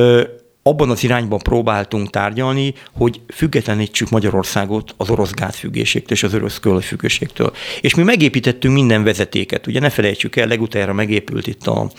abban 0.66 0.90
az 0.90 1.04
irányban 1.04 1.38
próbáltunk 1.38 2.11
tárgyalni, 2.11 2.75
hogy 2.92 3.21
függetlenítsük 3.35 4.11
Magyarországot 4.11 4.94
az 4.97 5.11
orosz 5.11 5.30
gázfüggéségtől 5.30 6.16
és 6.16 6.23
az 6.23 6.35
orosz 6.35 6.59
kőolajfüggőségtől. 6.59 7.52
És 7.80 7.94
mi 7.94 8.02
megépítettünk 8.02 8.75
minden 8.75 9.04
vezetéket. 9.04 9.66
Ugye 9.66 9.80
ne 9.80 9.90
felejtsük 9.90 10.37
el, 10.37 10.47
legutoljára 10.47 10.92
megépült 10.92 11.47
itt 11.47 11.66
a, 11.66 11.90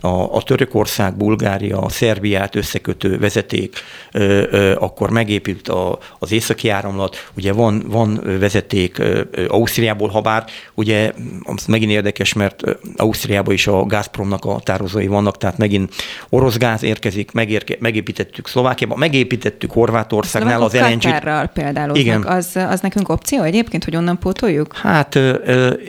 a, 0.00 0.36
a 0.36 0.42
Törökország, 0.42 1.16
Bulgária, 1.16 1.88
Szerbiát 1.88 2.54
összekötő 2.54 3.18
vezeték, 3.18 3.76
ö, 4.12 4.42
ö, 4.50 4.74
akkor 4.78 5.10
megépült 5.10 5.68
a, 5.68 5.98
az 6.18 6.32
északi 6.32 6.68
áramlat, 6.68 7.30
ugye 7.36 7.52
van, 7.52 7.84
van 7.86 8.20
vezeték 8.38 8.98
ö, 8.98 9.22
Ausztriából, 9.48 10.08
ha 10.08 10.20
bár 10.20 10.44
ugye 10.74 11.12
az 11.42 11.66
megint 11.66 11.90
érdekes, 11.90 12.32
mert 12.32 12.62
Ausztriában 12.96 13.54
is 13.54 13.66
a 13.66 13.84
Gazpromnak 13.84 14.44
a 14.44 14.60
tározói 14.60 15.06
vannak, 15.06 15.38
tehát 15.38 15.58
megint 15.58 15.94
orosz 16.28 16.56
gáz 16.56 16.82
érkezik, 16.82 17.32
megérke, 17.32 17.76
megépítettük 17.78 18.48
Szlovákiában, 18.48 18.98
megépítettük 18.98 19.70
Horvátországnál 19.70 20.62
az 20.62 20.74
lng 20.74 21.48
például, 21.52 21.96
Igen. 21.96 22.22
Az, 22.22 22.56
az 22.68 22.80
nekünk 22.80 23.08
opció 23.08 23.42
egyébként, 23.42 23.84
hogy 23.84 23.96
onnan 23.96 24.18
pótoljuk? 24.18 24.76
Hát 24.76 25.18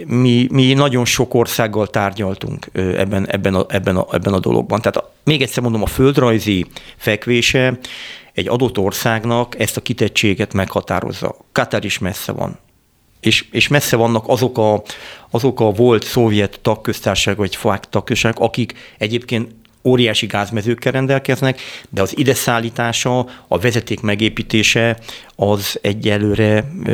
mi, 0.06 0.48
mi 0.52 0.74
nagyon 0.74 1.06
sok 1.06 1.34
országgal 1.34 1.88
tárgyaltunk 1.88 2.68
ebben, 2.74 3.28
ebben, 3.30 3.56
a, 3.56 3.66
ebben, 3.68 3.96
a, 3.96 4.01
ebben 4.12 4.34
a 4.34 4.40
dologban. 4.40 4.82
Tehát 4.82 5.04
még 5.24 5.42
egyszer 5.42 5.64
mondom, 5.64 5.82
a 5.82 5.86
földrajzi 5.86 6.66
fekvése 6.98 7.80
egy 8.34 8.48
adott 8.48 8.78
országnak 8.78 9.60
ezt 9.60 9.78
a 9.78 9.82
kitettséget 9.82 10.54
meghatározza. 10.54 11.36
Katar 11.52 11.86
is 11.86 12.00
messze 12.00 12.32
van. 12.32 12.60
És, 13.20 13.46
és 13.52 13.68
messze 13.68 13.96
vannak 13.96 14.24
azok 14.28 14.58
a, 14.58 14.82
azok 15.30 15.60
a 15.60 15.72
volt 15.72 16.04
szovjet 16.04 16.60
tagköztársaság, 16.62 17.38
vagy 17.38 17.56
fák 17.56 17.90
tagköztársaság, 17.90 18.48
akik 18.48 18.74
egyébként 18.98 19.52
óriási 19.84 20.26
gázmezőkkel 20.26 20.92
rendelkeznek, 20.92 21.62
de 21.90 22.02
az 22.02 22.18
ide 22.18 22.34
szállítása, 22.34 23.20
a 23.48 23.60
vezeték 23.60 24.02
megépítése 24.02 25.00
az 25.36 25.80
egyelőre 25.82 26.72
ö, 26.86 26.94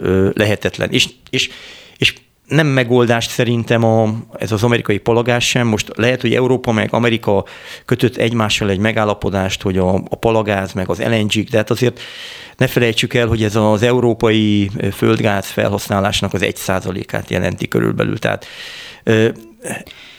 ö, 0.00 0.30
lehetetlen. 0.34 0.90
És, 0.90 1.08
és, 1.30 1.50
és 1.96 2.14
nem 2.48 2.66
megoldást 2.66 3.30
szerintem 3.30 3.84
a, 3.84 4.14
ez 4.38 4.52
az 4.52 4.62
amerikai 4.62 4.98
palagás 4.98 5.48
sem. 5.48 5.66
Most 5.66 5.90
lehet, 5.94 6.20
hogy 6.20 6.34
Európa 6.34 6.72
meg 6.72 6.88
Amerika 6.92 7.44
kötött 7.84 8.16
egymással 8.16 8.70
egy 8.70 8.78
megállapodást, 8.78 9.62
hogy 9.62 9.78
a, 9.78 9.94
a 9.94 10.16
palagáz 10.16 10.72
meg 10.72 10.88
az 10.88 11.02
LNG, 11.02 11.44
de 11.50 11.56
hát 11.56 11.70
azért 11.70 12.00
ne 12.56 12.66
felejtsük 12.66 13.14
el, 13.14 13.26
hogy 13.26 13.42
ez 13.42 13.56
az 13.56 13.82
európai 13.82 14.70
földgáz 14.92 15.46
felhasználásnak 15.46 16.34
az 16.34 16.42
egy 16.42 16.56
százalékát 16.56 17.30
jelenti 17.30 17.68
körülbelül. 17.68 18.18
Tehát 18.18 18.46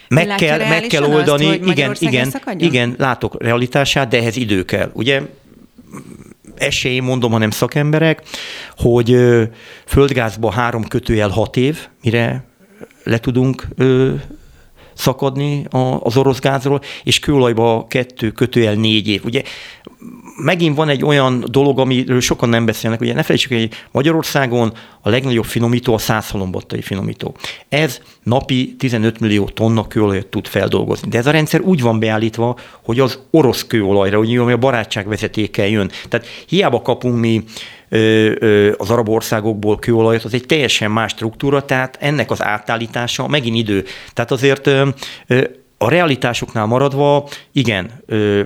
meg 0.08 0.36
kell, 0.36 0.68
meg 0.68 0.82
kell 0.82 1.04
oldani, 1.04 1.46
azt, 1.46 1.70
igen, 1.70 1.96
igen, 2.00 2.32
igen, 2.58 2.96
látok 2.98 3.44
realitását, 3.44 4.08
de 4.08 4.18
ehhez 4.18 4.36
idő 4.36 4.66
kell. 4.66 4.90
Ugye 4.94 5.22
esély 6.60 7.00
mondom, 7.00 7.32
hanem 7.32 7.50
szakemberek, 7.52 8.22
hogy 8.78 9.18
földgázba 9.86 10.52
három 10.52 10.88
kötőjel 10.88 11.30
hat 11.30 11.58
év, 11.58 11.88
mire 12.04 12.44
le 13.04 13.18
tudunk 13.18 13.68
szakadni 14.94 15.66
az 16.00 16.18
orosz 16.18 16.40
gázról, 16.40 16.82
és 17.04 17.20
kőolajba 17.20 17.86
kettő 17.90 18.32
kötőjel 18.32 18.74
négy 18.74 19.08
év. 19.08 19.26
Ugye 19.26 19.44
megint 20.42 20.76
van 20.76 20.90
egy 20.90 21.06
olyan 21.06 21.44
dolog, 21.48 21.80
amiről 21.80 22.20
sokan 22.20 22.50
nem 22.50 22.66
beszélnek, 22.66 23.02
ugye 23.02 23.14
ne 23.14 23.24
felejtsük, 23.24 23.52
hogy 23.52 23.70
Magyarországon 23.92 24.74
a 25.02 25.10
legnagyobb 25.10 25.46
finomító 25.46 25.94
a 25.94 25.98
százhalombattai 25.98 26.82
finomító. 26.82 27.36
Ez 27.70 28.02
napi 28.24 28.76
15 28.78 29.20
millió 29.20 29.46
tonna 29.46 29.88
kőolajat 29.88 30.28
tud 30.28 30.48
feldolgozni. 30.48 31.10
De 31.10 31.18
ez 31.18 31.28
a 31.28 31.32
rendszer 31.32 31.62
úgy 31.62 31.82
van 31.82 32.00
beállítva, 32.00 32.58
hogy 32.84 33.00
az 33.00 33.20
orosz 33.32 33.66
kőolajra, 33.68 34.18
hogy 34.18 34.38
ami 34.38 34.52
a 34.52 34.58
barátságvezetékkel 34.58 35.68
jön. 35.68 35.92
Tehát 36.08 36.28
hiába 36.48 36.82
kapunk 36.82 37.20
mi 37.20 37.44
az 38.78 38.90
arab 38.90 39.10
országokból 39.10 39.80
kőolajat, 39.80 40.24
az 40.24 40.34
egy 40.34 40.46
teljesen 40.46 40.92
más 40.92 41.12
struktúra, 41.12 41.66
tehát 41.66 41.98
ennek 42.00 42.32
az 42.32 42.44
átállítása 42.44 43.28
megint 43.28 43.58
idő. 43.58 43.86
Tehát 44.14 44.32
azért 44.32 44.70
a 45.82 45.90
realitásoknál 45.90 46.66
maradva, 46.66 47.28
igen, 47.52 48.04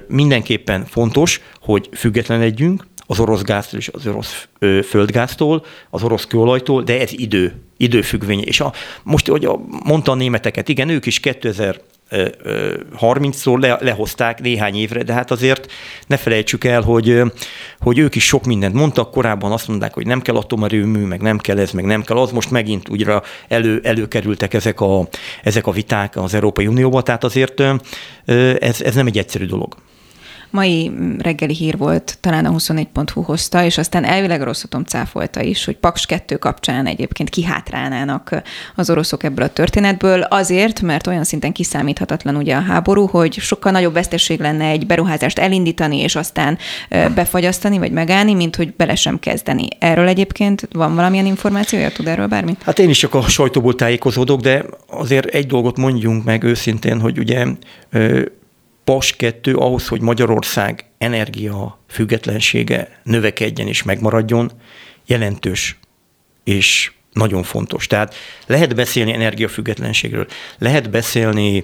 mindenképpen 0.07 0.85
fontos, 0.85 1.41
hogy 1.61 1.89
függetlenedjünk 1.93 2.87
az 3.05 3.19
orosz 3.19 3.41
gáztól 3.41 3.79
és 3.79 3.89
az 3.93 4.07
orosz 4.07 4.47
földgáztól, 4.83 5.65
az 5.89 6.03
orosz 6.03 6.25
kőolajtól, 6.25 6.83
de 6.83 6.99
ez 6.99 7.11
idő, 7.11 7.53
időfüggvény. 7.77 8.43
És 8.43 8.59
a, 8.59 8.73
most, 9.03 9.27
hogy 9.27 9.49
mondta 9.83 10.11
a 10.11 10.15
németeket, 10.15 10.69
igen, 10.69 10.89
ők 10.89 11.05
is 11.05 11.19
2000 11.19 11.81
30-szor 12.99 13.59
le, 13.59 13.77
lehozták 13.81 14.41
néhány 14.41 14.75
évre, 14.75 15.03
de 15.03 15.13
hát 15.13 15.31
azért 15.31 15.71
ne 16.07 16.17
felejtsük 16.17 16.63
el, 16.63 16.81
hogy, 16.81 17.21
hogy 17.79 17.97
ők 17.97 18.15
is 18.15 18.25
sok 18.25 18.45
mindent 18.45 18.73
mondtak, 18.73 19.11
korábban 19.11 19.51
azt 19.51 19.67
mondták, 19.67 19.93
hogy 19.93 20.05
nem 20.05 20.21
kell 20.21 20.35
atomerőmű, 20.35 21.05
meg 21.05 21.21
nem 21.21 21.37
kell 21.37 21.59
ez, 21.59 21.71
meg 21.71 21.85
nem 21.85 22.03
kell 22.03 22.17
az, 22.17 22.31
most 22.31 22.51
megint 22.51 22.89
újra 22.89 23.23
elő, 23.47 23.79
előkerültek 23.83 24.53
ezek 24.53 24.81
a, 24.81 25.07
ezek 25.43 25.67
a 25.67 25.71
viták 25.71 26.15
az 26.17 26.33
Európai 26.33 26.67
Unióba, 26.67 27.01
tehát 27.01 27.23
azért 27.23 27.59
ez, 28.59 28.81
ez 28.81 28.95
nem 28.95 29.07
egy 29.07 29.17
egyszerű 29.17 29.45
dolog 29.45 29.75
mai 30.53 30.91
reggeli 31.19 31.53
hír 31.53 31.77
volt, 31.77 32.17
talán 32.19 32.45
a 32.45 32.51
24.hu 32.51 33.21
hozta, 33.21 33.63
és 33.63 33.77
aztán 33.77 34.03
elvileg 34.03 34.41
rosszatom 34.41 34.83
cáfolta 34.83 35.41
is, 35.41 35.65
hogy 35.65 35.77
Paks 35.77 36.05
2 36.05 36.35
kapcsán 36.37 36.85
egyébként 36.85 37.29
kihátrálnának 37.29 38.41
az 38.75 38.89
oroszok 38.89 39.23
ebből 39.23 39.45
a 39.45 39.49
történetből, 39.49 40.21
azért, 40.21 40.81
mert 40.81 41.07
olyan 41.07 41.23
szinten 41.23 41.51
kiszámíthatatlan 41.51 42.35
ugye 42.35 42.55
a 42.55 42.59
háború, 42.61 43.05
hogy 43.05 43.33
sokkal 43.33 43.71
nagyobb 43.71 43.93
veszteség 43.93 44.39
lenne 44.39 44.65
egy 44.65 44.85
beruházást 44.85 45.39
elindítani, 45.39 45.99
és 45.99 46.15
aztán 46.15 46.57
befagyasztani, 46.89 47.77
vagy 47.77 47.91
megállni, 47.91 48.33
mint 48.33 48.55
hogy 48.55 48.73
bele 48.75 48.95
sem 48.95 49.19
kezdeni. 49.19 49.67
Erről 49.79 50.07
egyébként 50.07 50.67
van 50.71 50.95
valamilyen 50.95 51.25
információja, 51.25 51.91
tud 51.91 52.07
erről 52.07 52.27
bármi? 52.27 52.57
Hát 52.63 52.79
én 52.79 52.89
is 52.89 52.97
csak 52.97 53.13
a 53.13 53.21
sajtóból 53.21 53.75
tájékozódok, 53.75 54.41
de 54.41 54.65
azért 54.87 55.25
egy 55.25 55.45
dolgot 55.45 55.77
mondjunk 55.77 56.23
meg 56.23 56.43
őszintén, 56.43 56.99
hogy 56.99 57.19
ugye 57.19 57.45
PAS 58.83 59.15
2 59.15 59.55
ahhoz, 59.55 59.87
hogy 59.87 60.01
Magyarország 60.01 60.85
energia 60.97 61.79
függetlensége 61.87 62.99
növekedjen 63.03 63.67
és 63.67 63.83
megmaradjon, 63.83 64.51
jelentős 65.05 65.77
és 66.43 66.91
nagyon 67.13 67.43
fontos. 67.43 67.87
Tehát 67.87 68.15
lehet 68.47 68.75
beszélni 68.75 69.13
energiafüggetlenségről, 69.13 70.27
lehet 70.57 70.89
beszélni 70.89 71.63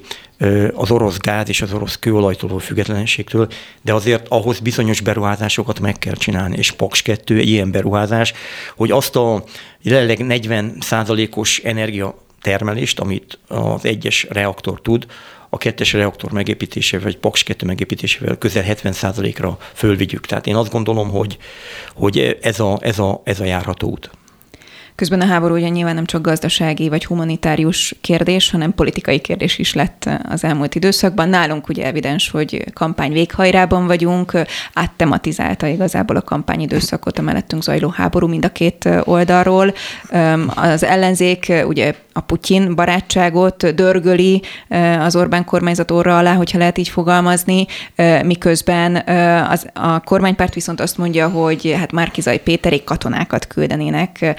az 0.74 0.92
orosz 0.92 1.18
gáz 1.18 1.50
és 1.50 1.62
az 1.62 1.74
orosz 1.74 1.96
kőolajtól 1.96 2.60
függetlenségtől, 2.60 3.48
de 3.82 3.94
azért 3.94 4.28
ahhoz 4.28 4.60
bizonyos 4.60 5.02
beruházásokat 5.02 5.80
meg 5.80 5.98
kell 5.98 6.14
csinálni, 6.14 6.58
és 6.58 6.72
Paks 6.72 7.02
2 7.02 7.38
egy 7.38 7.50
ilyen 7.50 7.72
beruházás, 7.72 8.34
hogy 8.76 8.92
azt 8.92 9.16
a 9.16 9.44
jelenleg 9.82 10.26
40 10.26 10.78
os 11.36 11.60
energia 11.60 12.16
termelést, 12.42 13.00
amit 13.00 13.40
az 13.48 13.86
egyes 13.86 14.28
reaktor 14.30 14.82
tud, 14.82 15.06
a 15.50 15.58
kettes 15.58 15.94
reaktor 15.94 16.32
megépítésével, 16.32 17.06
vagy 17.06 17.18
Paks 17.18 17.44
2 17.44 17.66
megépítésével 17.66 18.38
közel 18.38 18.64
70%-ra 18.68 19.58
fölvigyük. 19.74 20.26
Tehát 20.26 20.48
én 20.48 20.56
azt 20.56 20.72
gondolom, 20.72 21.10
hogy, 21.10 21.38
hogy 21.94 22.38
ez, 22.42 22.60
a, 22.60 22.78
ez, 22.82 23.00
a, 23.00 23.22
ez 23.24 23.40
a 23.40 23.44
járható 23.44 23.90
út. 23.90 24.10
Közben 25.00 25.22
a 25.22 25.26
háború 25.26 25.56
ugye 25.56 25.68
nyilván 25.68 25.96
nem 25.96 26.06
csak 26.06 26.22
gazdasági 26.22 26.90
vagy 26.90 27.06
humanitárius 27.06 27.96
kérdés, 28.02 28.52
hanem 28.52 28.74
politikai 28.74 29.20
kérdés 29.20 29.58
is 29.58 29.74
lett 29.74 30.10
az 30.30 30.44
elmúlt 30.44 30.76
időszakban. 30.76 31.30
Nálunk 31.30 31.70
ugye 31.70 31.86
evidens, 31.86 32.30
hogy 32.30 32.64
kampány 32.74 33.12
véghajrában 33.12 33.88
vagyunk, 33.88 34.32
áttematizálta 34.74 35.68
igazából 35.68 36.16
a 36.16 36.22
kampányidőszakot 36.22 37.20
a 37.20 37.22
mellettünk 37.22 37.64
zajló 37.64 37.90
háború 37.90 38.28
mind 38.28 38.46
a 38.46 38.50
két 38.50 38.90
oldalról. 39.04 39.74
Az 40.56 40.84
ellenzék 40.84 41.54
ugye 41.66 41.94
a 42.14 42.22
Putyin 42.22 42.76
barátságot 42.76 43.76
dörgöli 43.76 44.42
az 45.00 45.16
Orbán 45.16 45.46
kormányzat 45.46 45.92
orra 45.92 46.18
alá, 46.18 46.34
hogyha 46.34 46.58
lehet 46.58 46.78
így 46.78 46.90
fogalmazni, 46.90 47.66
miközben 48.24 48.96
az, 49.50 49.68
a 49.74 50.00
kormánypárt 50.00 50.54
viszont 50.54 50.82
azt 50.82 50.98
mondja, 50.98 51.30
hogy 51.30 51.76
hát 51.78 51.92
Márkizai 51.92 52.40
Péterék 52.40 52.84
katonákat 52.84 53.48
küldenének 53.48 54.36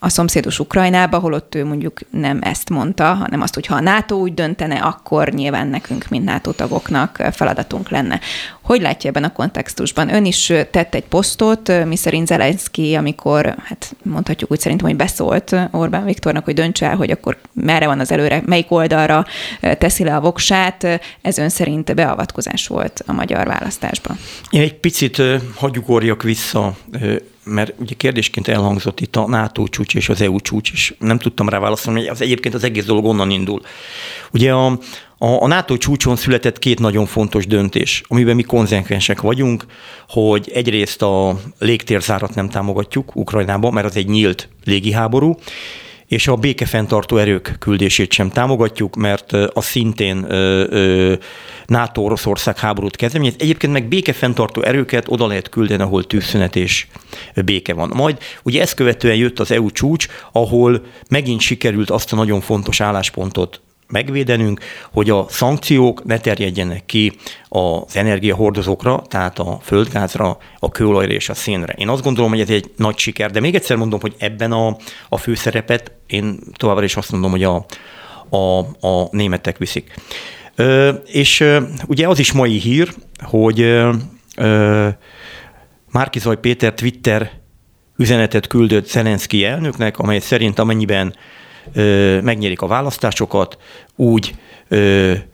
a 0.00 0.08
szomszédos 0.08 0.58
Ukrajnába, 0.58 1.18
holott 1.18 1.54
ő 1.54 1.64
mondjuk 1.64 2.00
nem 2.10 2.38
ezt 2.42 2.70
mondta, 2.70 3.04
hanem 3.04 3.40
azt, 3.40 3.54
hogy 3.54 3.66
ha 3.66 3.74
a 3.74 3.80
NATO 3.80 4.16
úgy 4.16 4.34
döntene, 4.34 4.74
akkor 4.74 5.28
nyilván 5.28 5.66
nekünk, 5.66 6.08
mint 6.08 6.24
NATO 6.24 6.52
tagoknak 6.52 7.22
feladatunk 7.32 7.88
lenne. 7.88 8.20
Hogy 8.62 8.80
látja 8.80 9.10
ebben 9.10 9.24
a 9.24 9.32
kontextusban? 9.32 10.14
Ön 10.14 10.24
is 10.24 10.52
tett 10.70 10.94
egy 10.94 11.04
posztot, 11.04 11.84
miszerint 11.86 12.26
Zelenszky, 12.26 12.94
amikor, 12.94 13.54
hát 13.64 13.96
mondhatjuk 14.02 14.50
úgy 14.50 14.60
szerintem, 14.60 14.86
hogy 14.86 14.96
beszólt 14.96 15.56
Orbán 15.70 16.04
Viktornak, 16.04 16.44
hogy 16.44 16.54
döntse 16.54 16.86
el, 16.86 16.96
hogy 16.96 17.10
akkor 17.10 17.38
merre 17.52 17.86
van 17.86 18.00
az 18.00 18.12
előre, 18.12 18.42
melyik 18.46 18.70
oldalra 18.70 19.26
teszi 19.78 20.04
le 20.04 20.16
a 20.16 20.20
voksát. 20.20 21.00
Ez 21.22 21.38
ön 21.38 21.48
szerint 21.48 21.94
beavatkozás 21.94 22.66
volt 22.66 23.02
a 23.06 23.12
magyar 23.12 23.46
választásban? 23.46 24.18
Én 24.50 24.60
egy 24.60 24.74
picit 24.74 25.22
hagyjuk 25.54 26.22
vissza 26.22 26.76
mert 27.48 27.72
ugye 27.78 27.94
kérdésként 27.94 28.48
elhangzott 28.48 29.00
itt 29.00 29.16
a 29.16 29.28
NATO 29.28 29.68
csúcs 29.68 29.94
és 29.94 30.08
az 30.08 30.20
EU 30.20 30.40
csúcs, 30.40 30.72
és 30.72 30.94
nem 30.98 31.18
tudtam 31.18 31.48
rá 31.48 31.58
válaszolni, 31.58 32.00
hogy 32.00 32.08
az 32.08 32.20
egyébként 32.20 32.54
az 32.54 32.64
egész 32.64 32.84
dolog 32.84 33.04
onnan 33.04 33.30
indul. 33.30 33.60
Ugye 34.32 34.52
a, 34.52 34.66
a, 35.18 35.26
a 35.26 35.46
NATO 35.46 35.76
csúcson 35.76 36.16
született 36.16 36.58
két 36.58 36.78
nagyon 36.78 37.06
fontos 37.06 37.46
döntés, 37.46 38.02
amiben 38.08 38.36
mi 38.36 38.42
konzekvensek 38.42 39.20
vagyunk, 39.20 39.66
hogy 40.08 40.50
egyrészt 40.54 41.02
a 41.02 41.40
légtérzárat 41.58 42.34
nem 42.34 42.48
támogatjuk 42.48 43.16
Ukrajnába, 43.16 43.70
mert 43.70 43.86
az 43.86 43.96
egy 43.96 44.08
nyílt 44.08 44.48
légiháború, 44.64 45.38
és 46.08 46.28
a 46.28 46.36
békefenntartó 46.36 47.16
erők 47.16 47.56
küldését 47.58 48.12
sem 48.12 48.30
támogatjuk, 48.30 48.96
mert 48.96 49.32
a 49.32 49.60
szintén 49.60 50.26
NATO-Oroszország 51.66 52.58
háborút 52.58 52.96
kezdeményez. 52.96 53.34
Egyébként 53.38 53.72
meg 53.72 53.88
békefenntartó 53.88 54.62
erőket 54.62 55.08
oda 55.08 55.26
lehet 55.26 55.48
küldeni, 55.48 55.82
ahol 55.82 56.04
tűzszünet 56.04 56.56
és 56.56 56.86
béke 57.44 57.74
van. 57.74 57.92
Majd 57.94 58.18
ugye 58.42 58.60
ezt 58.60 58.74
követően 58.74 59.16
jött 59.16 59.38
az 59.38 59.50
EU 59.50 59.70
csúcs, 59.70 60.06
ahol 60.32 60.82
megint 61.08 61.40
sikerült 61.40 61.90
azt 61.90 62.12
a 62.12 62.16
nagyon 62.16 62.40
fontos 62.40 62.80
álláspontot 62.80 63.60
megvédenünk, 63.90 64.60
hogy 64.92 65.10
a 65.10 65.26
szankciók 65.28 66.04
ne 66.04 66.18
terjedjenek 66.18 66.86
ki 66.86 67.12
az 67.48 67.96
energiahordozókra, 67.96 69.02
tehát 69.08 69.38
a 69.38 69.58
földgázra, 69.62 70.38
a 70.58 70.70
kőolajra 70.70 71.12
és 71.12 71.28
a 71.28 71.34
szénre. 71.34 71.72
Én 71.72 71.88
azt 71.88 72.02
gondolom, 72.02 72.30
hogy 72.30 72.40
ez 72.40 72.50
egy 72.50 72.70
nagy 72.76 72.98
siker, 72.98 73.30
de 73.30 73.40
még 73.40 73.54
egyszer 73.54 73.76
mondom, 73.76 74.00
hogy 74.00 74.14
ebben 74.18 74.52
a, 74.52 74.76
a 75.08 75.16
főszerepet 75.16 75.92
én 76.06 76.38
továbbra 76.56 76.84
is 76.84 76.96
azt 76.96 77.10
mondom, 77.10 77.30
hogy 77.30 77.44
a, 77.44 77.66
a, 78.28 78.58
a 78.88 79.08
németek 79.10 79.58
viszik. 79.58 79.94
Ö, 80.54 80.88
és 81.06 81.40
ö, 81.40 81.62
ugye 81.86 82.08
az 82.08 82.18
is 82.18 82.32
mai 82.32 82.58
hír, 82.58 82.94
hogy 83.22 83.60
ö, 83.60 84.88
Márkizaj 85.90 86.36
Péter 86.40 86.74
Twitter 86.74 87.30
üzenetet 87.96 88.46
küldött 88.46 88.88
Zelenszky 88.88 89.44
elnöknek, 89.44 89.98
amely 89.98 90.18
szerint 90.18 90.58
amennyiben 90.58 91.14
megnyerik 92.22 92.62
a 92.62 92.66
választásokat, 92.66 93.58
úgy 93.96 94.34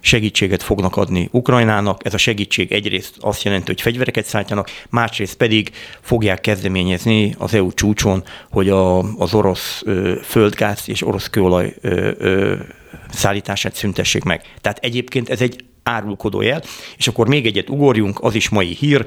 segítséget 0.01 0.63
fognak 0.63 0.97
adni 0.97 1.29
Ukrajnának. 1.33 2.05
Ez 2.05 2.15
a 2.15 2.19
segítség 2.19 2.73
egyrészt 2.73 3.15
azt 3.21 3.43
jelenti, 3.43 3.67
hogy 3.67 3.81
fegyvereket 3.81 4.25
szállítjanak, 4.25 4.71
másrészt 4.91 5.37
pedig 5.37 5.71
fogják 6.01 6.41
kezdeményezni 6.41 7.35
az 7.39 7.55
EU 7.55 7.73
csúcson, 7.73 8.23
hogy 8.51 8.69
a, 8.69 8.99
az 8.99 9.35
orosz 9.35 9.83
földgáz 10.23 10.83
és 10.87 11.07
orosz 11.07 11.29
kőolaj 11.29 11.75
szállítását 13.17 13.75
szüntessék 13.75 14.25
meg. 14.25 14.43
Tehát 14.61 14.79
egyébként 14.79 15.29
ez 15.29 15.41
egy 15.41 15.65
árulkodó 15.85 16.41
jel. 16.41 16.63
És 16.97 17.09
akkor 17.09 17.29
még 17.29 17.47
egyet 17.47 17.71
ugorjunk, 17.71 18.19
az 18.23 18.35
is 18.35 18.49
mai 18.49 18.75
hír, 18.75 19.07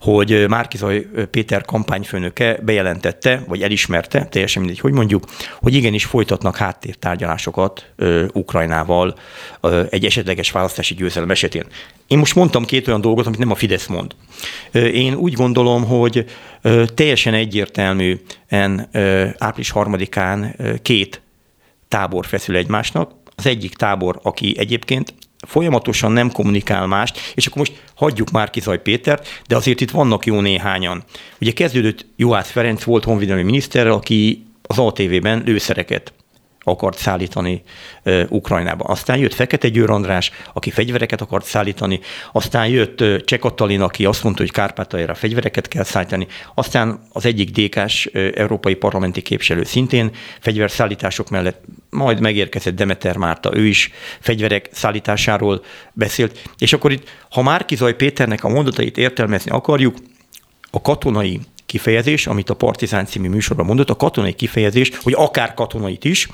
hogy 0.00 0.48
Márkizaj 0.48 1.06
Péter 1.30 1.64
kampányfőnöke 1.64 2.58
bejelentette, 2.62 3.44
vagy 3.48 3.62
elismerte, 3.62 4.24
teljesen 4.24 4.62
mindegy, 4.62 4.80
hogy 4.80 4.92
mondjuk, 4.92 5.24
hogy 5.60 5.74
igenis 5.74 6.04
folytatnak 6.04 6.56
háttértárgyalásokat 6.56 7.92
ö, 7.96 8.24
Ukrajnával 8.32 9.14
ö, 9.60 9.82
egy 9.90 10.04
esetleges 10.04 10.50
választási 10.50 10.94
győzelem 10.94 11.30
esetén. 11.30 11.64
Én 12.06 12.18
most 12.18 12.34
mondtam 12.34 12.64
két 12.64 12.88
olyan 12.88 13.00
dolgot, 13.00 13.26
amit 13.26 13.38
nem 13.38 13.50
a 13.50 13.54
Fidesz 13.54 13.86
mond. 13.86 14.14
Én 14.72 15.14
úgy 15.14 15.32
gondolom, 15.32 15.84
hogy 15.84 16.24
teljesen 16.94 17.34
egyértelműen 17.34 18.88
április 19.38 19.70
harmadikán 19.70 20.56
két 20.82 21.20
tábor 21.88 22.26
feszül 22.26 22.56
egymásnak. 22.56 23.21
Az 23.34 23.46
egyik 23.46 23.74
tábor, 23.74 24.20
aki 24.22 24.54
egyébként 24.58 25.14
folyamatosan 25.46 26.12
nem 26.12 26.32
kommunikál 26.32 26.86
mást, 26.86 27.18
és 27.34 27.46
akkor 27.46 27.58
most 27.58 27.82
hagyjuk 27.94 28.30
már 28.30 28.50
Kizaj 28.50 28.82
Pétert, 28.82 29.42
de 29.46 29.56
azért 29.56 29.80
itt 29.80 29.90
vannak 29.90 30.26
jó 30.26 30.40
néhányan. 30.40 31.04
Ugye 31.40 31.52
kezdődött 31.52 32.06
Juhász 32.16 32.50
Ferenc 32.50 32.82
volt 32.82 33.04
honvédelmi 33.04 33.42
miniszterrel, 33.42 33.92
aki 33.92 34.46
az 34.62 34.78
ATV-ben 34.78 35.42
lőszereket 35.44 36.12
akart 36.64 36.98
szállítani 36.98 37.62
uh, 38.04 38.22
Ukrajnába. 38.28 38.84
Aztán 38.84 39.18
jött 39.18 39.34
Fekete 39.34 39.68
Győr 39.68 39.90
András, 39.90 40.30
aki 40.52 40.70
fegyvereket 40.70 41.20
akart 41.20 41.44
szállítani, 41.44 42.00
aztán 42.32 42.66
jött 42.66 43.00
Katalin, 43.40 43.80
aki 43.80 44.04
azt 44.04 44.22
mondta, 44.22 44.42
hogy 44.42 44.52
Kárpátaljára 44.52 45.14
fegyvereket 45.14 45.68
kell 45.68 45.84
szállítani, 45.84 46.26
aztán 46.54 47.00
az 47.12 47.26
egyik 47.26 47.76
uh, 47.76 48.30
európai 48.34 48.74
parlamenti 48.74 49.22
képviselő 49.22 49.64
szintén 49.64 50.10
fegyverszállítások 50.40 51.30
mellett 51.30 51.60
majd 51.90 52.20
megérkezett 52.20 52.74
Demeter 52.74 53.16
Márta, 53.16 53.56
ő 53.56 53.66
is 53.66 53.90
fegyverek 54.20 54.68
szállításáról 54.72 55.64
beszélt, 55.92 56.48
és 56.58 56.72
akkor 56.72 56.92
itt, 56.92 57.08
ha 57.30 57.42
Márkizaj 57.42 57.94
Péternek 57.94 58.44
a 58.44 58.48
mondatait 58.48 58.98
értelmezni 58.98 59.50
akarjuk, 59.50 59.96
a 60.70 60.80
katonai 60.80 61.40
kifejezés, 61.72 62.26
amit 62.26 62.50
a 62.50 62.54
Partizán 62.54 63.06
című 63.06 63.28
műsorban 63.28 63.66
mondott, 63.66 63.90
a 63.90 63.96
katonai 63.96 64.32
kifejezés, 64.32 64.90
hogy 65.02 65.12
akár 65.16 65.54
katonait 65.54 66.04
is, 66.04 66.28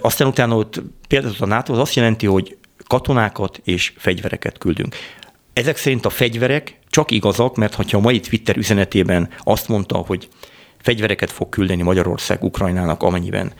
aztán 0.00 0.28
utána 0.28 0.56
ott 0.56 0.82
például 1.08 1.34
a 1.38 1.46
NATO 1.46 1.72
az 1.72 1.78
azt 1.78 1.94
jelenti, 1.94 2.26
hogy 2.26 2.56
katonákat 2.86 3.60
és 3.64 3.92
fegyvereket 3.96 4.58
küldünk. 4.58 4.96
Ezek 5.52 5.76
szerint 5.76 6.06
a 6.06 6.10
fegyverek 6.10 6.78
csak 6.90 7.10
igazak, 7.10 7.56
mert 7.56 7.74
ha 7.74 7.84
a 7.90 7.98
mai 7.98 8.20
Twitter 8.20 8.56
üzenetében 8.56 9.28
azt 9.38 9.68
mondta, 9.68 9.96
hogy 9.96 10.28
fegyvereket 10.78 11.30
fog 11.30 11.48
küldeni 11.48 11.82
Magyarország 11.82 12.44
Ukrajnának, 12.44 13.02
amennyiben 13.02 13.52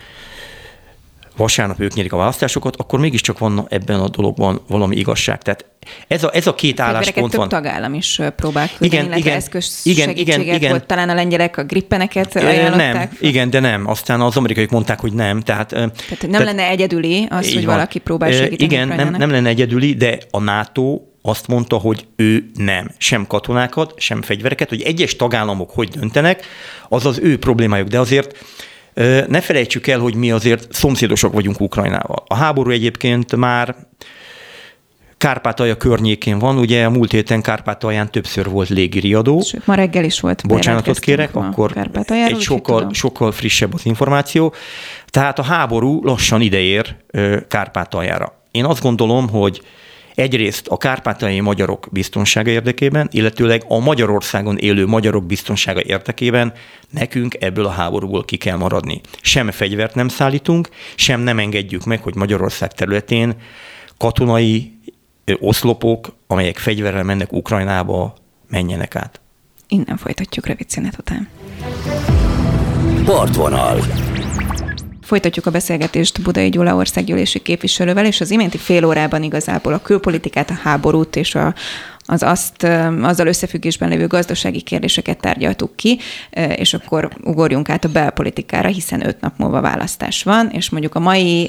vasárnap 1.41 1.81
ők 1.81 1.95
nyerik 1.95 2.13
a 2.13 2.17
választásokat, 2.17 2.77
akkor 2.77 2.99
mégiscsak 2.99 3.39
van 3.39 3.67
ebben 3.69 4.01
a 4.01 4.09
dologban 4.09 4.61
valami 4.69 4.97
igazság. 4.97 5.43
Tehát 5.43 5.65
ez 6.09 6.25
a, 6.25 6.31
ez 6.33 6.47
a 6.47 6.55
két 6.55 6.81
álláspont 6.81 7.35
van. 7.35 7.49
több 7.49 7.59
tagállam 7.59 7.95
is 7.95 8.21
próbál 8.37 8.69
küldeni, 8.79 9.03
igen, 9.05 9.19
igen, 9.19 9.37
eszköz 9.37 9.81
igen, 9.83 10.11
igen, 10.11 10.41
igen. 10.41 10.71
volt. 10.71 10.85
Talán 10.85 11.09
a 11.09 11.15
lengyelek 11.15 11.57
a 11.57 11.65
grippeneket 11.65 12.37
ajánlották. 12.37 12.95
Nem, 12.95 13.09
igen, 13.21 13.51
de 13.51 13.61
nem. 13.61 13.87
Aztán 13.87 14.21
az 14.21 14.37
amerikaiak 14.37 14.71
mondták, 14.71 15.01
hogy 15.01 15.13
nem. 15.13 15.41
Tehát, 15.41 15.69
tehát 15.69 15.93
nem 16.21 16.31
tehát, 16.31 16.47
lenne 16.47 16.69
egyedüli 16.69 17.27
az, 17.31 17.53
hogy 17.53 17.65
van. 17.65 17.75
valaki 17.75 17.99
próbál 17.99 18.33
segíteni 18.33 18.73
Igen, 18.73 18.89
nem, 18.89 19.11
nem 19.11 19.31
lenne 19.31 19.49
egyedüli, 19.49 19.95
de 19.95 20.19
a 20.31 20.41
NATO 20.41 21.01
azt 21.23 21.47
mondta, 21.47 21.77
hogy 21.77 22.07
ő 22.17 22.51
nem. 22.55 22.91
Sem 22.99 23.27
katonákat, 23.27 23.95
sem 23.97 24.23
fegyvereket, 24.23 24.69
hogy 24.69 24.83
egyes 24.83 25.17
tagállamok 25.17 25.71
hogy 25.71 25.89
döntenek, 25.89 26.47
az 26.89 27.07
az 27.07 27.19
ő 27.19 27.39
problémájuk. 27.39 27.89
De 27.89 27.99
azért 27.99 28.37
ne 29.29 29.41
felejtsük 29.41 29.87
el, 29.87 29.99
hogy 29.99 30.15
mi 30.15 30.31
azért 30.31 30.73
szomszédosok 30.73 31.33
vagyunk 31.33 31.61
Ukrajnával. 31.61 32.25
A 32.27 32.35
háború 32.35 32.71
egyébként 32.71 33.37
már 33.37 33.75
Kárpátalja 35.19 35.77
környékén 35.77 36.39
van, 36.39 36.59
ugye 36.59 36.85
a 36.85 36.91
múlt 36.91 37.11
héten 37.11 37.43
Kárpátalján 37.43 38.11
többször 38.11 38.49
volt 38.49 38.69
légiriadó. 38.69 39.41
Sőt, 39.41 39.67
ma 39.67 39.75
reggel 39.75 40.05
is 40.05 40.21
volt. 40.21 40.47
Bocsánatot 40.47 40.99
kérek, 40.99 41.37
akkor 41.37 41.91
egy 42.09 42.41
sokkal, 42.41 42.89
sokkal 42.93 43.33
frissebb 43.33 43.75
az 43.75 43.87
információ. 43.87 44.55
Tehát 45.07 45.39
a 45.39 45.43
háború 45.43 46.05
lassan 46.05 46.41
ideér 46.41 46.97
Kárpátaljára. 47.49 48.43
Én 48.51 48.65
azt 48.65 48.83
gondolom, 48.83 49.29
hogy 49.29 49.63
Egyrészt 50.21 50.67
a 50.67 50.77
kárpátaljai 50.77 51.41
magyarok 51.41 51.89
biztonsága 51.91 52.51
érdekében, 52.51 53.09
illetőleg 53.11 53.65
a 53.69 53.79
Magyarországon 53.79 54.59
élő 54.59 54.87
magyarok 54.87 55.27
biztonsága 55.27 55.83
érdekében 55.83 56.53
nekünk 56.91 57.37
ebből 57.39 57.65
a 57.67 57.71
háborúból 57.71 58.25
ki 58.25 58.37
kell 58.37 58.57
maradni. 58.57 59.01
Sem 59.21 59.51
fegyvert 59.51 59.95
nem 59.95 60.09
szállítunk, 60.09 60.69
sem 60.95 61.21
nem 61.21 61.39
engedjük 61.39 61.85
meg, 61.85 62.03
hogy 62.03 62.15
Magyarország 62.15 62.73
területén 62.73 63.35
katonai 63.99 64.79
oszlopok, 65.39 66.15
amelyek 66.27 66.59
fegyverrel 66.59 67.03
mennek 67.05 67.33
Ukrajnába, 67.33 68.15
menjenek 68.49 68.97
át. 68.97 69.21
Innen 69.69 69.97
folytatjuk 69.97 70.47
rövid 70.47 70.71
szünet 70.71 70.99
után. 70.99 71.29
Partvonal. 73.05 73.81
Folytatjuk 75.11 75.47
a 75.47 75.51
beszélgetést 75.51 76.23
Budai 76.23 76.49
Gyula 76.49 76.75
országgyűlési 76.75 77.39
képviselővel, 77.39 78.07
és 78.07 78.21
az 78.21 78.31
iménti 78.31 78.59
fél 78.59 78.85
órában 78.85 79.23
igazából 79.23 79.73
a 79.73 79.83
külpolitikát, 79.83 80.51
a 80.51 80.59
háborút 80.63 81.17
és 81.17 81.35
a, 81.35 81.55
az 82.11 82.23
azt, 82.23 82.63
azzal 83.03 83.27
összefüggésben 83.27 83.89
lévő 83.89 84.07
gazdasági 84.07 84.61
kérdéseket 84.61 85.21
tárgyaltuk 85.21 85.77
ki, 85.77 85.99
és 86.57 86.75
akkor 86.75 87.11
ugorjunk 87.25 87.69
át 87.69 87.85
a 87.85 87.89
belpolitikára, 87.89 88.69
hiszen 88.69 89.07
öt 89.07 89.21
nap 89.21 89.33
múlva 89.37 89.61
választás 89.61 90.23
van, 90.23 90.51
és 90.53 90.71
mondjuk 90.71 90.95
a 90.95 91.01
mai 91.01 91.49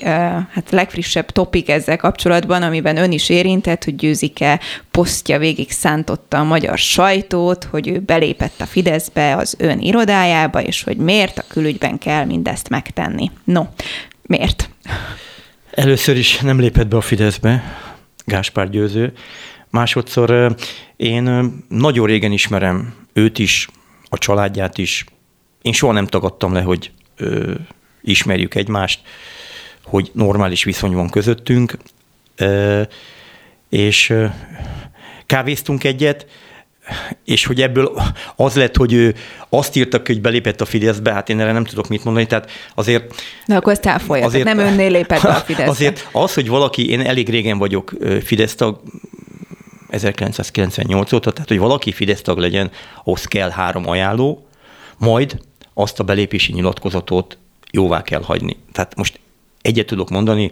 hát 0.54 0.70
legfrissebb 0.70 1.26
topik 1.32 1.70
ezzel 1.70 1.98
kapcsolatban, 1.98 2.62
amiben 2.62 2.98
ön 2.98 3.12
is 3.12 3.30
érintett, 3.30 3.84
hogy 3.84 3.96
győzike 3.96 4.60
posztja 4.92 5.38
végig 5.38 5.72
szántotta 5.72 6.40
a 6.40 6.44
magyar 6.44 6.78
sajtót, 6.78 7.64
hogy 7.64 7.88
ő 7.88 8.00
belépett 8.00 8.62
a 8.62 8.66
Fideszbe 8.66 9.36
az 9.36 9.56
ön 9.60 9.80
irodájába, 9.80 10.62
és 10.62 10.84
hogy 10.84 10.98
miért 10.98 11.38
a 11.38 11.44
külügyben 11.48 11.98
kell 11.98 12.26
mindezt 12.26 12.70
megtenni. 12.70 13.32
No, 13.44 13.66
miért? 14.22 14.70
Először 15.72 16.18
is 16.18 16.40
nem 16.40 16.60
lépett 16.60 16.88
be 16.88 16.98
a 16.98 17.02
Fideszbe, 17.02 17.64
Gáspár 18.26 18.70
Győző. 18.70 19.14
Másodszor 19.72 20.56
én 20.96 21.54
nagyon 21.68 22.08
régen 22.08 22.32
ismerem 22.32 22.94
őt 23.14 23.40
is, 23.40 23.68
a 24.10 24.18
családját 24.18 24.78
is. 24.78 25.06
Én 25.62 25.74
soha 25.74 25.94
nem 25.94 26.08
tagadtam 26.08 26.54
le, 26.54 26.62
hogy 26.62 26.92
ö, 27.18 27.54
ismerjük 28.02 28.56
egymást, 28.56 29.00
hogy 29.84 30.12
normális 30.14 30.64
viszony 30.64 30.94
van 30.94 31.10
közöttünk, 31.10 31.78
ö, 32.36 32.82
és 33.70 34.10
ö, 34.10 34.26
kávéztunk 35.26 35.84
egyet, 35.84 36.26
és 37.26 37.46
hogy 37.46 37.62
ebből 37.62 38.02
az 38.36 38.56
lett, 38.56 38.76
hogy 38.76 38.94
ő 38.94 39.16
azt 39.50 39.76
írta, 39.76 40.02
hogy 40.06 40.22
belépett 40.22 40.62
a 40.62 40.66
Fideszbe, 40.66 41.14
hát 41.14 41.30
én 41.30 41.40
erre 41.40 41.52
nem 41.52 41.64
tudok 41.64 41.88
mit 41.88 42.04
mondani, 42.04 42.26
tehát 42.26 42.52
azért... 42.76 43.24
Na 43.46 43.56
akkor 43.56 43.72
ezt 43.72 43.86
elfolyat, 43.86 44.26
azért, 44.26 44.44
nem 44.44 44.60
önnél 44.60 44.92
lépett 44.92 45.22
be 45.22 45.30
a 45.30 45.34
Fideszbe. 45.50 45.72
Azért 45.72 46.10
az, 46.12 46.34
hogy 46.34 46.48
valaki, 46.48 46.90
én 46.90 47.02
elég 47.02 47.30
régen 47.30 47.58
vagyok 47.58 47.94
Fidesz 48.24 48.56
tag, 48.56 48.82
1998 49.92 51.12
óta, 51.12 51.32
tehát 51.32 51.48
hogy 51.48 51.58
valaki 51.60 51.92
Fidesz 51.92 52.22
tag 52.22 52.38
legyen, 52.38 52.72
ahhoz 53.04 53.26
kell 53.26 53.50
három 53.50 53.90
ajánló, 53.90 54.48
majd 54.98 55.42
azt 55.74 56.00
a 56.00 56.04
belépési 56.04 56.54
nyilatkozatot 56.54 57.38
jóvá 57.72 58.02
kell 58.02 58.22
hagyni. 58.22 58.58
Tehát 58.72 58.96
most 58.96 59.20
egyet 59.62 59.86
tudok 59.86 60.10
mondani, 60.10 60.52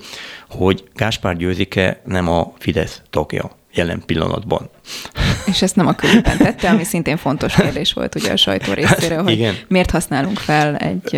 hogy 0.50 0.84
Gáspár 0.96 1.38
Győzike 1.38 2.02
nem 2.06 2.28
a 2.28 2.54
Fidesz 2.58 3.02
tagja 3.10 3.58
jelen 3.74 4.04
pillanatban. 4.06 4.70
És 5.52 5.62
ezt 5.62 5.76
nem 5.76 5.88
a 5.88 5.94
különben 5.94 6.38
tette, 6.38 6.70
ami 6.70 6.84
szintén 6.84 7.18
fontos 7.18 7.54
kérdés 7.54 7.94
volt 7.94 8.16
ugye 8.16 8.32
a 8.32 8.36
sajtó 8.36 8.74
részéről, 8.74 9.24
hogy 9.24 9.32
Igen. 9.32 9.56
miért 9.68 9.92
használunk 9.92 10.38
fel 10.38 10.76
egy, 10.76 11.16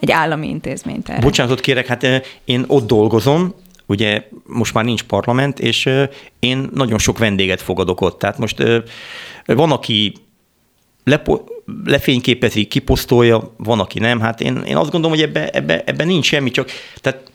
egy 0.00 0.10
állami 0.10 0.48
intézményt 0.48 1.08
erre. 1.08 1.20
Bocsánatot 1.20 1.60
kérek, 1.60 1.86
hát 1.86 2.06
én 2.44 2.64
ott 2.66 2.86
dolgozom, 2.86 3.54
Ugye 3.86 4.28
most 4.46 4.74
már 4.74 4.84
nincs 4.84 5.02
parlament, 5.02 5.60
és 5.60 5.90
én 6.38 6.68
nagyon 6.74 6.98
sok 6.98 7.18
vendéget 7.18 7.62
fogadok 7.62 8.00
ott. 8.00 8.18
Tehát 8.18 8.38
most 8.38 8.62
van, 9.46 9.72
aki 9.72 10.12
lepo- 11.04 11.50
lefényképezi, 11.84 12.64
kiposztolja, 12.64 13.54
van, 13.56 13.80
aki 13.80 13.98
nem. 13.98 14.20
Hát 14.20 14.40
én, 14.40 14.56
én 14.56 14.76
azt 14.76 14.90
gondolom, 14.90 15.16
hogy 15.16 15.26
ebben 15.26 15.48
ebbe, 15.52 15.82
ebbe 15.84 16.04
nincs 16.04 16.26
semmi, 16.26 16.50
csak 16.50 16.70
tehát 17.00 17.30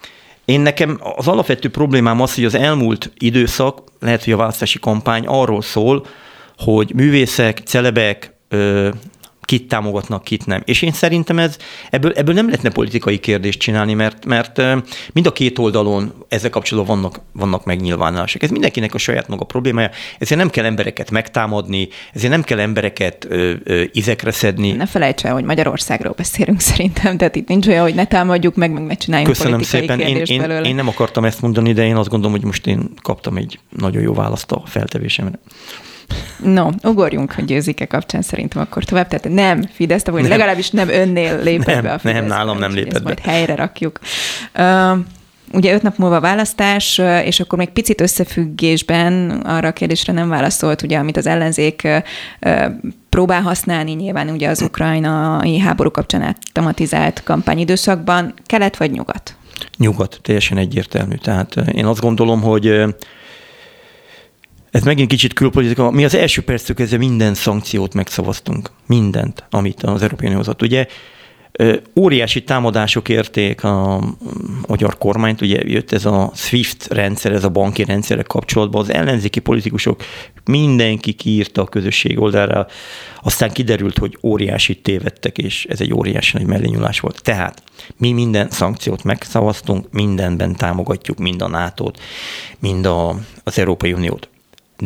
én 0.46 0.60
nekem 0.60 1.00
az 1.16 1.28
alapvető 1.28 1.70
problémám 1.70 2.22
az, 2.22 2.36
hogy 2.36 2.46
az 2.46 2.56
elmúlt 2.56 3.12
időszak, 3.18 3.84
lehet, 4.00 4.24
hogy 4.24 4.34
a 4.34 4.38
választási 4.38 4.80
kampány 4.80 5.26
arról 5.28 5.62
szól, 5.62 6.06
hogy 6.58 6.94
művészek, 6.96 7.62
celebek, 7.66 8.34
kit 9.42 9.68
támogatnak, 9.68 10.24
kit 10.24 10.46
nem. 10.46 10.62
És 10.66 10.82
én 10.82 10.92
szerintem 10.92 11.40
ez, 11.40 11.58
ebből, 11.90 12.12
ebből 12.12 12.34
nem 12.34 12.46
lehetne 12.46 12.70
politikai 12.70 13.20
kérdést 13.20 13.60
csinálni, 13.60 13.94
mert, 13.94 14.26
mert 14.26 14.62
mind 15.14 15.26
a 15.26 15.32
két 15.32 15.60
oldalon 15.60 16.14
ezzel 16.28 16.50
kapcsolatban 16.50 16.96
vannak, 16.96 17.20
vannak 17.32 17.66
megnyilvánulások. 17.66 18.44
Ez 18.44 18.50
mindenkinek 18.50 18.94
a 18.94 18.98
saját 18.98 19.28
maga 19.28 19.44
problémája, 19.44 19.90
ezért 20.20 20.40
nem 20.40 20.50
kell 20.50 20.66
embereket 20.66 21.12
megtámadni, 21.12 21.88
ezért 22.14 22.32
nem 22.32 22.44
kell 22.44 22.60
embereket 22.60 23.26
ö, 23.30 23.54
ö, 23.64 23.84
izekre 23.92 24.32
szedni. 24.32 24.72
Ne 24.72 24.86
felejts 24.86 25.26
el, 25.26 25.34
hogy 25.34 25.44
Magyarországról 25.44 26.14
beszélünk 26.18 26.60
szerintem, 26.60 27.18
tehát 27.18 27.36
itt 27.36 27.48
nincs 27.48 27.68
olyan, 27.68 27.84
hogy 27.84 27.96
ne 27.96 28.06
támadjuk 28.06 28.56
meg, 28.56 28.72
meg 28.72 28.84
ne 28.84 28.96
csináljunk 28.96 29.34
Köszönöm 29.34 29.52
politikai 29.52 29.80
szépen. 29.80 30.00
Én, 30.00 30.22
én, 30.26 30.42
belőle. 30.42 30.68
én 30.68 30.76
nem 30.76 30.88
akartam 30.88 31.26
ezt 31.26 31.42
mondani, 31.42 31.74
de 31.74 31.86
én 31.86 31.96
azt 31.96 32.10
gondolom, 32.10 32.36
hogy 32.36 32.46
most 32.46 32.68
én 32.68 32.90
kaptam 33.02 33.38
egy 33.38 33.60
nagyon 33.78 34.02
jó 34.02 34.14
választ 34.14 34.52
a 34.52 34.62
feltevésemre. 34.66 35.40
No, 36.44 36.70
ugorjunk 36.84 37.34
a 37.38 37.42
győzike 37.42 37.86
kapcsán 37.86 38.22
szerintem 38.22 38.62
akkor 38.62 38.84
tovább. 38.84 39.08
Tehát 39.08 39.38
nem 39.38 39.70
Fidesz, 39.74 40.06
vagy 40.06 40.28
legalábbis 40.28 40.70
nem 40.70 40.90
önnél 40.90 41.44
lépett 41.44 41.66
nem, 41.66 41.84
be 41.84 41.94
a 41.94 42.00
Fidesz. 42.00 42.16
Nem, 42.16 42.26
nálam 42.26 42.58
nem 42.58 42.74
lépett 42.74 42.94
be. 42.94 43.00
Majd 43.04 43.20
helyre 43.20 43.56
rakjuk. 43.56 44.00
Uh, 44.58 44.98
ugye 45.54 45.74
öt 45.74 45.82
nap 45.82 45.98
múlva 45.98 46.20
választás, 46.20 47.02
és 47.24 47.40
akkor 47.40 47.58
még 47.58 47.70
picit 47.70 48.02
összefüggésben 48.02 49.30
arra 49.30 49.68
a 49.68 49.72
kérdésre 49.72 50.14
nem 50.14 50.30
válaszolt, 50.30 50.82
ugye, 50.82 50.98
amit 50.98 51.18
az 51.18 51.28
ellenzék 51.28 51.88
próbál 53.10 53.42
használni 53.42 53.92
nyilván 53.92 54.30
ugye 54.30 54.50
az 54.50 54.62
ukrajnai 54.62 55.60
háború 55.60 55.92
kapcsán 55.92 56.36
tematizált 56.52 57.24
kampányidőszakban, 57.24 58.34
kelet 58.46 58.78
vagy 58.78 58.92
nyugat? 58.92 59.36
Nyugat, 59.78 60.20
teljesen 60.22 60.58
egyértelmű. 60.58 61.16
Tehát 61.16 61.56
én 61.74 61.86
azt 61.86 62.02
gondolom, 62.02 62.42
hogy 62.42 62.84
ez 64.72 64.84
megint 64.84 65.10
kicsit 65.10 65.34
külpolitika. 65.34 65.92
Mi 65.92 66.06
az 66.06 66.16
első 66.16 66.42
perctől 66.42 66.76
kezdve 66.76 66.98
minden 66.98 67.34
szankciót 67.34 67.94
megszavaztunk. 67.94 68.70
Mindent, 68.88 69.44
amit 69.50 69.84
az 69.84 70.02
Európai 70.02 70.26
Unió 70.26 70.38
hozott. 70.38 70.62
Ugye 70.62 70.88
Óriási 71.96 72.44
támadások 72.44 73.10
érték 73.10 73.64
a 73.64 74.04
magyar 74.68 74.98
kormányt, 74.98 75.42
ugye 75.42 75.60
jött 75.64 75.92
ez 75.92 76.06
a 76.06 76.32
SWIFT 76.36 76.88
rendszer, 76.88 77.32
ez 77.32 77.44
a 77.44 77.50
banki 77.50 77.84
rendszerek 77.84 78.28
kapcsolatban, 78.28 78.82
az 78.82 78.92
ellenzéki 78.92 79.40
politikusok 79.40 80.04
mindenki 80.46 81.14
kiírta 81.14 81.62
a 81.62 81.66
közösség 81.66 82.20
oldalra, 82.20 82.68
aztán 83.22 83.52
kiderült, 83.52 83.98
hogy 83.98 84.18
óriási 84.24 84.76
tévedtek, 84.76 85.38
és 85.38 85.66
ez 85.70 85.82
egy 85.82 85.94
óriási 85.94 86.38
nagy 86.38 86.48
mellényulás 86.48 87.00
volt. 87.00 87.22
Tehát 87.24 87.64
mi 87.98 88.12
minden 88.12 88.50
szankciót 88.50 89.04
megszavaztunk, 89.04 89.92
mindenben 89.92 90.56
támogatjuk 90.56 91.18
mind 91.18 91.42
a 91.42 91.48
nato 91.48 91.92
mind 92.60 92.86
a, 92.86 93.16
az 93.44 93.60
Európai 93.60 93.94
Uniót. 93.94 94.30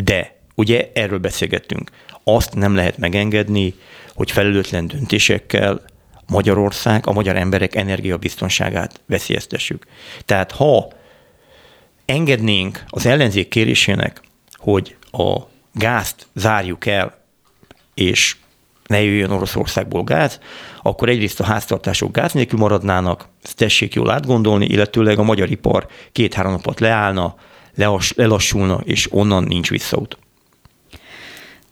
De 0.04 0.36
ugye 0.56 0.92
erről 0.94 1.20
beszélgettünk. 1.20 1.92
Azt 2.24 2.56
nem 2.56 2.76
lehet 2.76 2.98
megengedni, 2.98 3.74
hogy 4.14 4.32
felelőtlen 4.32 4.88
döntésekkel 4.88 5.82
Magyarország, 6.28 7.08
a 7.08 7.12
magyar 7.12 7.36
emberek 7.36 7.76
energiabiztonságát 7.76 9.02
veszélyeztessük. 9.06 9.86
Tehát 10.26 10.52
ha 10.52 10.88
engednénk 12.06 12.84
az 12.88 13.06
ellenzék 13.06 13.48
kérésének, 13.48 14.22
hogy 14.54 14.96
a 15.12 15.38
gázt 15.74 16.28
zárjuk 16.34 16.86
el, 16.86 17.18
és 17.94 18.36
ne 18.88 19.02
jöjjön 19.02 19.32
Oroszországból 19.32 20.04
gáz, 20.04 20.40
akkor 20.82 21.10
egyrészt 21.10 21.40
a 21.40 21.44
háztartások 21.44 22.12
gáz 22.12 22.34
nélkül 22.34 22.60
maradnának, 22.60 23.28
ezt 23.44 23.56
tessék 23.56 23.94
jól 23.94 24.12
átgondolni, 24.12 24.66
illetőleg 24.66 25.20
a 25.20 25.24
magyar 25.24 25.52
ipar 25.52 25.88
két-három 26.12 26.52
napot 26.52 26.80
leállna, 26.80 27.36
lelassulna, 28.16 28.80
és 28.84 29.08
onnan 29.12 29.44
nincs 29.44 29.70
visszaút. 29.70 30.18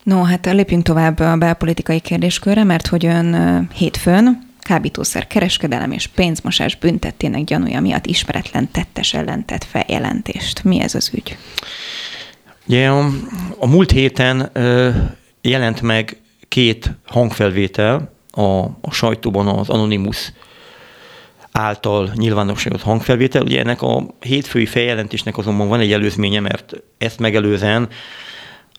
No, 0.04 0.24
hát 0.24 0.46
lépjünk 0.46 0.84
tovább 0.84 1.20
a 1.20 1.38
belpolitikai 1.38 2.00
kérdéskörre, 2.00 2.64
mert 2.64 2.88
hogy 2.88 3.06
ön 3.06 3.70
hétfőn 3.74 4.52
kábítószer 4.60 5.28
kereskedelem 5.28 5.92
és 5.92 6.08
pénzmosás 6.08 6.76
büntettének 6.76 7.44
gyanúja 7.44 7.82
miatt 7.82 8.06
ismeretlen 8.06 8.72
tettes 8.72 9.14
ellentett 9.14 9.64
feljelentést. 9.64 10.64
Mi 10.64 10.80
ez 10.80 10.96
az 10.96 11.12
ügy? 11.14 11.38
Ugye 12.68 12.90
a, 12.90 13.10
a 13.58 13.68
múlt 13.68 13.92
héten 13.92 14.50
ö, 14.54 14.90
jelent 15.42 15.82
meg 15.82 16.18
két 16.48 16.92
hangfelvétel 17.06 18.14
a, 18.32 18.42
a 18.62 18.92
sajtóban 18.92 19.48
az 19.48 19.70
Anonymous 19.70 20.32
által 21.54 22.12
nyilvánosságot 22.16 22.82
hangfelvétel. 22.82 23.42
Ugye 23.42 23.60
ennek 23.60 23.82
a 23.82 24.06
hétfői 24.20 24.66
feljelentésnek 24.66 25.38
azonban 25.38 25.68
van 25.68 25.80
egy 25.80 25.92
előzménye, 25.92 26.40
mert 26.40 26.74
ezt 26.98 27.20
megelőzően 27.20 27.90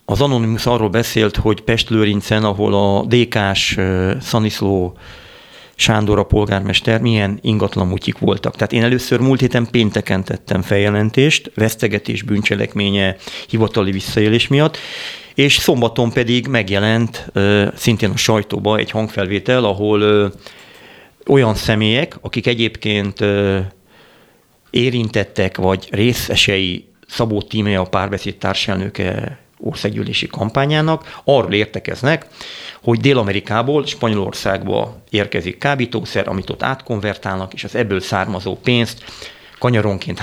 az 0.04 0.20
Anonymous 0.20 0.66
arról 0.66 0.88
beszélt, 0.88 1.37
hogy 1.37 1.60
Pest-Lőrincen, 1.60 2.44
ahol 2.44 2.74
a 2.74 3.04
DK-s 3.04 3.78
Szaniszló 4.20 4.96
Sándor 5.76 6.18
a 6.18 6.22
polgármester 6.22 7.00
milyen 7.00 7.38
ingatlan 7.42 7.87
mutyik 7.87 8.18
voltak. 8.18 8.54
Tehát 8.54 8.72
én 8.72 8.82
először 8.82 9.20
múlt 9.20 9.40
héten 9.40 9.68
pénteken 9.70 10.24
tettem 10.24 10.62
feljelentést, 10.62 11.50
vesztegetés 11.54 12.22
bűncselekménye 12.22 13.16
hivatali 13.48 13.90
visszaélés 13.90 14.48
miatt, 14.48 14.76
és 15.34 15.56
szombaton 15.56 16.12
pedig 16.12 16.46
megjelent 16.46 17.32
szintén 17.74 18.10
a 18.10 18.16
sajtóba 18.16 18.76
egy 18.76 18.90
hangfelvétel, 18.90 19.64
ahol 19.64 20.32
olyan 21.26 21.54
személyek, 21.54 22.18
akik 22.20 22.46
egyébként 22.46 23.18
érintettek 24.70 25.56
vagy 25.56 25.88
részesei 25.90 26.88
Szabó 27.08 27.42
Tímea 27.42 27.80
a 27.80 27.84
párbeszéd 27.84 28.37
társelnöke 28.37 29.38
országgyűlési 29.58 30.26
kampányának, 30.26 31.20
arról 31.24 31.52
értekeznek, 31.52 32.26
hogy 32.82 33.00
Dél-Amerikából 33.00 33.87
Spanyolországba 33.87 35.02
érkezik 35.10 35.58
kábítószer, 35.58 36.28
amit 36.28 36.50
ott 36.50 36.62
átkonvertálnak, 36.62 37.52
és 37.52 37.64
az 37.64 37.74
ebből 37.74 38.00
származó 38.00 38.56
pénzt 38.56 39.04
kanyaronként 39.58 40.20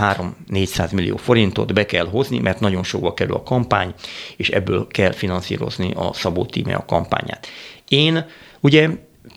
3-400 0.49 0.93
millió 0.93 1.17
forintot 1.17 1.73
be 1.73 1.85
kell 1.85 2.07
hozni, 2.07 2.39
mert 2.39 2.59
nagyon 2.59 2.83
sokba 2.83 3.13
kerül 3.13 3.35
a 3.35 3.43
kampány, 3.43 3.93
és 4.37 4.49
ebből 4.49 4.87
kell 4.87 5.11
finanszírozni 5.11 5.91
a 5.95 6.13
Szabó 6.13 6.45
Tíme 6.45 6.73
a 6.73 6.85
kampányát. 6.85 7.47
Én 7.87 8.25
ugye 8.59 8.89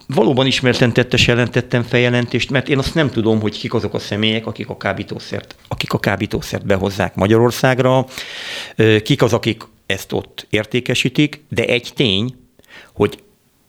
valóban 0.06 0.46
ismerten 0.46 0.92
tettes 0.92 1.26
jelentettem 1.26 1.82
feljelentést, 1.82 2.50
mert 2.50 2.68
én 2.68 2.78
azt 2.78 2.94
nem 2.94 3.10
tudom, 3.10 3.40
hogy 3.40 3.58
kik 3.58 3.74
azok 3.74 3.94
a 3.94 3.98
személyek, 3.98 4.46
akik 4.46 4.68
a 4.68 4.76
kábítószert, 4.76 5.56
akik 5.68 5.92
a 5.92 5.98
kábítószert 5.98 6.66
behozzák 6.66 7.14
Magyarországra, 7.14 8.06
kik 9.02 9.22
az, 9.22 9.32
akik 9.32 9.62
ezt 9.86 10.12
ott 10.12 10.46
értékesítik, 10.50 11.44
de 11.48 11.64
egy 11.64 11.92
tény, 11.94 12.36
hogy 12.92 13.18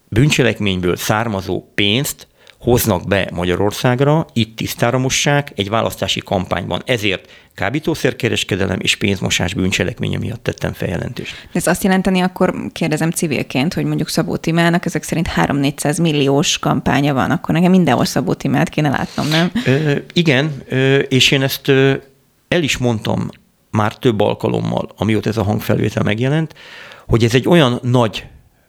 bűncselekményből 0.07 0.95
származó 0.95 1.71
pénzt 1.75 2.27
hoznak 2.65 3.07
be 3.07 3.29
Magyarországra, 3.33 4.25
itt 4.33 4.55
tisztára 4.55 4.97
mossák 4.97 5.51
egy 5.55 5.69
választási 5.69 6.19
kampányban. 6.19 6.81
Ezért 6.85 7.31
kábítószerkereskedelem 7.53 8.79
és 8.79 8.95
pénzmosás 8.95 9.53
bűncselekménye 9.53 10.17
miatt 10.17 10.43
tettem 10.43 10.73
feljelentést. 10.73 11.47
Ez 11.53 11.67
azt 11.67 11.83
jelenteni, 11.83 12.19
akkor 12.19 12.53
kérdezem 12.71 13.11
civilként, 13.11 13.73
hogy 13.73 13.85
mondjuk 13.85 14.09
Szabó 14.09 14.35
Timának 14.35 14.85
ezek 14.85 15.03
szerint 15.03 15.29
3-400 15.35 16.01
milliós 16.01 16.59
kampánya 16.59 17.13
van, 17.13 17.31
akkor 17.31 17.55
nekem 17.55 17.71
mindenhol 17.71 18.05
Szabó 18.05 18.33
Timát 18.33 18.69
kéne 18.69 18.89
látnom, 18.89 19.27
nem? 19.27 19.51
Ö, 19.65 19.95
igen, 20.13 20.63
ö, 20.69 20.97
és 20.97 21.31
én 21.31 21.41
ezt 21.41 21.67
ö, 21.67 21.93
el 22.47 22.63
is 22.63 22.77
mondtam 22.77 23.29
már 23.71 23.97
több 23.97 24.19
alkalommal, 24.19 24.89
amióta 24.97 25.29
ez 25.29 25.37
a 25.37 25.43
hangfelvétel 25.43 26.03
megjelent, 26.03 26.53
hogy 27.07 27.23
ez 27.23 27.33
egy 27.33 27.47
olyan 27.47 27.79
nagy 27.81 28.25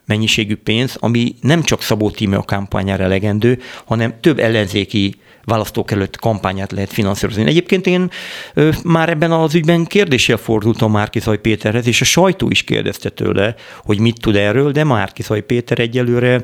mennyiségű 0.07 0.55
pénz, 0.55 0.97
ami 0.99 1.35
nem 1.41 1.61
csak 1.63 1.81
Szabó 1.81 2.11
Tímea 2.11 2.41
kampányára 2.41 3.03
elegendő, 3.03 3.59
hanem 3.85 4.13
több 4.21 4.39
ellenzéki 4.39 5.15
választókerület 5.43 6.17
kampányát 6.17 6.71
lehet 6.71 6.93
finanszírozni. 6.93 7.45
Egyébként 7.45 7.87
én 7.87 8.09
ö, 8.53 8.69
már 8.83 9.09
ebben 9.09 9.31
az 9.31 9.55
ügyben 9.55 9.85
kérdéssel 9.85 10.37
fordultam 10.37 10.91
Márkizaj 10.91 11.37
Péterhez, 11.37 11.87
és 11.87 12.01
a 12.01 12.05
sajtó 12.05 12.49
is 12.49 12.63
kérdezte 12.63 13.09
tőle, 13.09 13.55
hogy 13.83 13.99
mit 13.99 14.21
tud 14.21 14.35
erről, 14.35 14.71
de 14.71 14.83
Márkizaj 14.83 15.41
Péter 15.41 15.79
egyelőre 15.79 16.41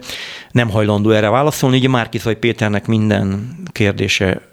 nem 0.51 0.69
hajlandó 0.69 1.09
erre 1.09 1.29
válaszolni. 1.29 1.77
Ugye 1.77 1.89
Márkizaj 1.89 2.35
Péternek 2.35 2.87
minden 2.87 3.55
kérdése 3.71 4.52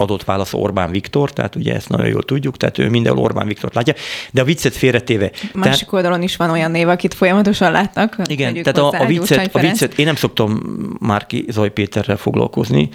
adott 0.00 0.24
válasz 0.24 0.52
Orbán 0.52 0.90
Viktor, 0.90 1.32
tehát 1.32 1.56
ugye 1.56 1.74
ezt 1.74 1.88
nagyon 1.88 2.06
jól 2.06 2.22
tudjuk, 2.22 2.56
tehát 2.56 2.78
ő 2.78 2.88
mindenhol 2.88 3.24
Orbán 3.24 3.46
Viktort 3.46 3.74
látja, 3.74 3.94
de 4.30 4.40
a 4.40 4.44
viccet 4.44 4.76
félretéve. 4.76 5.30
Másik 5.52 5.52
tehát, 5.62 5.92
oldalon 5.92 6.22
is 6.22 6.36
van 6.36 6.50
olyan 6.50 6.70
név, 6.70 6.88
akit 6.88 7.14
folyamatosan 7.14 7.72
látnak. 7.72 8.16
Igen, 8.24 8.52
tehát 8.52 8.78
a, 8.78 9.02
a, 9.02 9.06
viccet, 9.06 9.54
a 9.54 9.58
viccet, 9.58 9.98
én 9.98 10.06
nem 10.06 10.14
szoktam 10.14 10.60
Márki 11.00 11.44
Zaj 11.48 11.70
Péterrel 11.70 12.16
foglalkozni, 12.16 12.88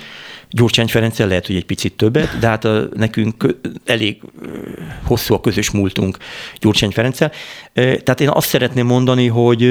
Gyurcsány 0.50 0.88
Ferenccel 0.88 1.28
lehet, 1.28 1.48
hogy 1.48 1.56
egy 1.56 1.66
picit 1.66 1.94
többet, 1.94 2.40
de 2.40 2.48
hát 2.48 2.66
a, 2.66 2.88
nekünk 2.94 3.56
elég 3.86 4.22
hosszú 5.04 5.34
a 5.34 5.40
közös 5.40 5.72
múltunk 5.72 6.18
Gyurcsány 6.60 6.92
Ferenccel. 6.92 7.32
Tehát 7.74 8.22
én 8.22 8.30
azt 8.30 8.48
szeretném 8.48 8.86
mondani, 8.86 9.28
hogy 9.28 9.62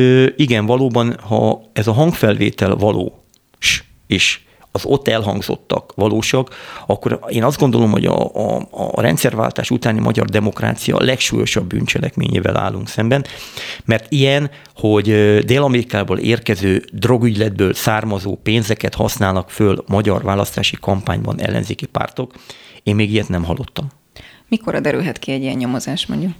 igen, 0.40 0.66
valóban, 0.66 1.16
ha 1.20 1.70
ez 1.72 1.86
a 1.86 1.92
hangfelvétel 1.92 2.74
való, 2.74 3.24
és 4.06 4.40
az 4.76 4.84
ott 4.84 5.08
elhangzottak 5.08 5.92
valósak, 5.96 6.54
akkor 6.86 7.20
én 7.28 7.44
azt 7.44 7.58
gondolom, 7.58 7.90
hogy 7.90 8.04
a, 8.04 8.34
a, 8.34 8.68
a 8.70 9.00
rendszerváltás 9.00 9.70
utáni 9.70 10.00
magyar 10.00 10.26
demokrácia 10.26 11.02
legsúlyosabb 11.02 11.66
bűncselekményével 11.66 12.56
állunk 12.56 12.88
szemben, 12.88 13.24
mert 13.84 14.12
ilyen, 14.12 14.50
hogy 14.76 15.04
Dél-Amerikából 15.44 16.18
érkező 16.18 16.84
drogügyletből 16.92 17.74
származó 17.74 18.36
pénzeket 18.42 18.94
használnak 18.94 19.50
föl 19.50 19.84
magyar 19.86 20.22
választási 20.22 20.76
kampányban 20.80 21.40
ellenzéki 21.40 21.86
pártok, 21.86 22.32
én 22.82 22.94
még 22.94 23.12
ilyet 23.12 23.28
nem 23.28 23.44
hallottam. 23.44 23.88
Mikor 24.48 24.80
derülhet 24.80 25.18
ki 25.18 25.32
egy 25.32 25.42
ilyen 25.42 25.56
nyomozás 25.56 26.06
mondjuk? 26.06 26.32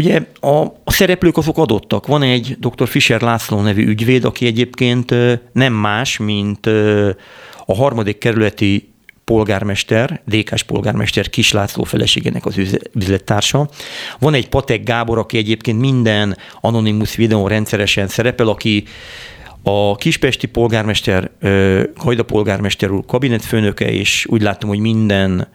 Ugye 0.00 0.20
a, 0.40 0.56
a 0.84 0.92
szereplők 0.92 1.36
azok 1.36 1.58
adottak. 1.58 2.06
Van 2.06 2.22
egy 2.22 2.56
dr. 2.58 2.88
Fischer 2.88 3.20
László 3.20 3.60
nevű 3.60 3.86
ügyvéd, 3.86 4.24
aki 4.24 4.46
egyébként 4.46 5.14
nem 5.52 5.72
más, 5.72 6.18
mint 6.18 6.66
a 7.66 7.74
harmadik 7.74 8.18
kerületi 8.18 8.92
polgármester, 9.24 10.20
DK-s 10.26 10.62
polgármester 10.62 11.28
Kis 11.28 11.52
László 11.52 11.84
feleségének 11.84 12.46
az 12.46 12.60
üzlettársa. 12.94 13.68
Van 14.18 14.34
egy 14.34 14.48
Patek 14.48 14.82
Gábor, 14.82 15.18
aki 15.18 15.36
egyébként 15.36 15.80
minden 15.80 16.36
Anonymous 16.60 17.16
videón 17.16 17.48
rendszeresen 17.48 18.08
szerepel, 18.08 18.48
aki 18.48 18.84
a 19.62 19.96
kispesti 19.96 20.46
polgármester, 20.46 21.30
Hajda 21.96 22.22
polgármester 22.22 22.90
úr 22.90 23.04
kabinetfőnöke, 23.06 23.92
és 23.92 24.26
úgy 24.28 24.42
látom, 24.42 24.68
hogy 24.68 24.78
minden 24.78 25.48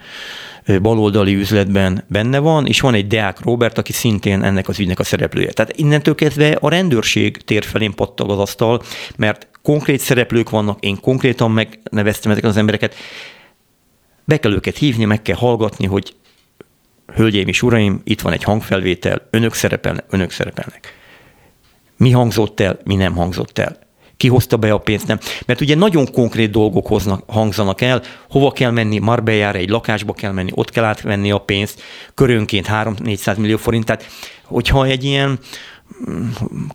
baloldali 0.81 1.35
üzletben 1.35 2.03
benne 2.07 2.39
van, 2.39 2.65
és 2.65 2.81
van 2.81 2.93
egy 2.93 3.07
Deák 3.07 3.43
Robert, 3.43 3.77
aki 3.77 3.91
szintén 3.91 4.43
ennek 4.43 4.67
az 4.67 4.79
ügynek 4.79 4.99
a 4.99 5.03
szereplője. 5.03 5.51
Tehát 5.51 5.77
innentől 5.77 6.15
kezdve 6.15 6.57
a 6.59 6.69
rendőrség 6.69 7.37
tér 7.37 7.63
felén 7.63 7.93
pattag 7.93 8.29
az 8.29 8.39
asztal, 8.39 8.81
mert 9.17 9.47
konkrét 9.61 9.99
szereplők 9.99 10.49
vannak, 10.49 10.83
én 10.83 10.99
konkrétan 11.01 11.51
megneveztem 11.51 12.31
ezeket 12.31 12.49
az 12.49 12.57
embereket, 12.57 12.95
be 14.23 14.39
kell 14.39 14.51
őket 14.51 14.77
hívni, 14.77 15.05
meg 15.05 15.21
kell 15.21 15.35
hallgatni, 15.35 15.85
hogy 15.85 16.15
hölgyeim 17.15 17.47
és 17.47 17.61
uraim, 17.61 18.01
itt 18.03 18.21
van 18.21 18.33
egy 18.33 18.43
hangfelvétel, 18.43 19.27
önök 19.29 19.53
szerepelnek, 19.53 20.05
önök 20.09 20.31
szerepelnek. 20.31 20.93
Mi 21.97 22.11
hangzott 22.11 22.59
el, 22.59 22.79
mi 22.83 22.95
nem 22.95 23.15
hangzott 23.15 23.57
el. 23.57 23.84
Ki 24.17 24.27
hozta 24.27 24.57
be 24.57 24.71
a 24.71 24.77
pénzt, 24.77 25.07
nem. 25.07 25.19
Mert 25.45 25.61
ugye 25.61 25.75
nagyon 25.75 26.11
konkrét 26.11 26.51
dolgok 26.51 26.87
hoznak, 26.87 27.23
hangzanak 27.27 27.81
el, 27.81 28.01
hova 28.29 28.51
kell 28.51 28.71
menni, 28.71 28.99
Marbellára, 28.99 29.57
egy 29.57 29.69
lakásba 29.69 30.13
kell 30.13 30.31
menni, 30.31 30.51
ott 30.53 30.69
kell 30.69 30.83
átvenni 30.83 31.31
a 31.31 31.37
pénzt, 31.37 31.81
körönként 32.13 32.67
3-400 32.69 33.37
millió 33.37 33.57
forint. 33.57 33.85
Tehát, 33.85 34.05
hogyha 34.43 34.85
egy 34.85 35.03
ilyen 35.03 35.39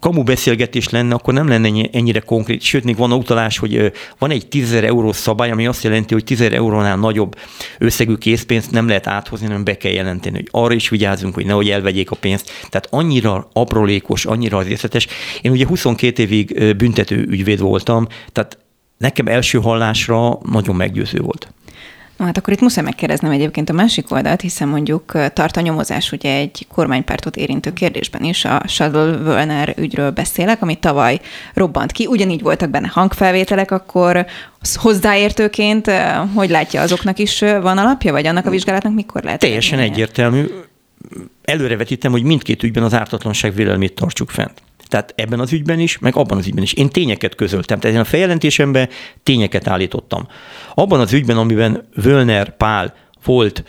kamu 0.00 0.22
beszélgetés 0.22 0.88
lenne, 0.88 1.14
akkor 1.14 1.34
nem 1.34 1.48
lenne 1.48 1.88
ennyire 1.92 2.20
konkrét. 2.20 2.62
Sőt, 2.62 2.84
még 2.84 2.96
van 2.96 3.12
utalás, 3.12 3.58
hogy 3.58 3.92
van 4.18 4.30
egy 4.30 4.48
10 4.48 4.72
eurós 4.72 5.16
szabály, 5.16 5.50
ami 5.50 5.66
azt 5.66 5.84
jelenti, 5.84 6.14
hogy 6.14 6.24
10 6.24 6.40
eurónál 6.40 6.96
nagyobb 6.96 7.36
összegű 7.78 8.14
készpénzt 8.14 8.70
nem 8.70 8.86
lehet 8.86 9.06
áthozni, 9.06 9.46
hanem 9.46 9.64
be 9.64 9.76
kell 9.76 9.92
jelenteni, 9.92 10.36
hogy 10.36 10.48
arra 10.50 10.74
is 10.74 10.88
vigyázzunk, 10.88 11.34
hogy 11.34 11.46
nehogy 11.46 11.70
elvegyék 11.70 12.10
a 12.10 12.16
pénzt. 12.16 12.50
Tehát 12.68 12.88
annyira 12.90 13.48
aprólékos, 13.52 14.24
annyira 14.24 14.62
részletes. 14.62 15.06
Én 15.42 15.50
ugye 15.52 15.66
22 15.66 16.22
évig 16.22 16.74
büntető 16.76 17.26
ügyvéd 17.28 17.60
voltam, 17.60 18.06
tehát 18.32 18.58
nekem 18.98 19.26
első 19.26 19.58
hallásra 19.58 20.38
nagyon 20.42 20.76
meggyőző 20.76 21.18
volt. 21.20 21.52
Hát 22.24 22.36
akkor 22.36 22.52
itt 22.52 22.60
muszáj 22.60 22.84
megkérdeznem 22.84 23.30
egyébként 23.30 23.70
a 23.70 23.72
másik 23.72 24.10
oldalt, 24.12 24.40
hiszen 24.40 24.68
mondjuk 24.68 25.12
tart 25.32 25.56
a 25.56 25.60
nyomozás 25.60 26.12
ugye 26.12 26.34
egy 26.34 26.66
kormánypártot 26.68 27.36
érintő 27.36 27.72
kérdésben 27.72 28.24
is, 28.24 28.44
a 28.44 28.62
Shuttle 28.66 29.04
Wölner 29.04 29.74
ügyről 29.76 30.10
beszélek, 30.10 30.62
ami 30.62 30.74
tavaly 30.74 31.20
robbant 31.54 31.92
ki. 31.92 32.06
Ugyanígy 32.06 32.42
voltak 32.42 32.70
benne 32.70 32.88
hangfelvételek, 32.88 33.70
akkor 33.70 34.26
hozzáértőként 34.74 35.90
hogy 36.34 36.50
látja, 36.50 36.80
azoknak 36.80 37.18
is 37.18 37.40
van 37.40 37.78
alapja, 37.78 38.12
vagy 38.12 38.26
annak 38.26 38.46
a 38.46 38.50
vizsgálatnak 38.50 38.94
mikor 38.94 39.22
lehet? 39.22 39.40
Teljesen 39.40 39.78
egyértelmű. 39.78 40.44
Előrevetítem, 41.44 42.10
hogy 42.10 42.22
mindkét 42.22 42.62
ügyben 42.62 42.82
az 42.82 42.94
ártatlanság 42.94 43.54
vélelmét 43.54 43.94
tartsuk 43.94 44.30
fent. 44.30 44.62
Tehát 44.90 45.12
ebben 45.16 45.40
az 45.40 45.52
ügyben 45.52 45.78
is, 45.78 45.98
meg 45.98 46.16
abban 46.16 46.38
az 46.38 46.46
ügyben 46.46 46.62
is. 46.62 46.72
Én 46.72 46.88
tényeket 46.88 47.34
közöltem. 47.34 47.80
Tehát 47.80 47.96
én 47.96 48.02
a 48.02 48.04
feljelentésemben 48.04 48.88
tényeket 49.22 49.68
állítottam. 49.68 50.28
Abban 50.74 51.00
az 51.00 51.12
ügyben, 51.12 51.36
amiben 51.36 51.88
Völner 51.94 52.56
Pál 52.56 52.94
volt 53.24 53.64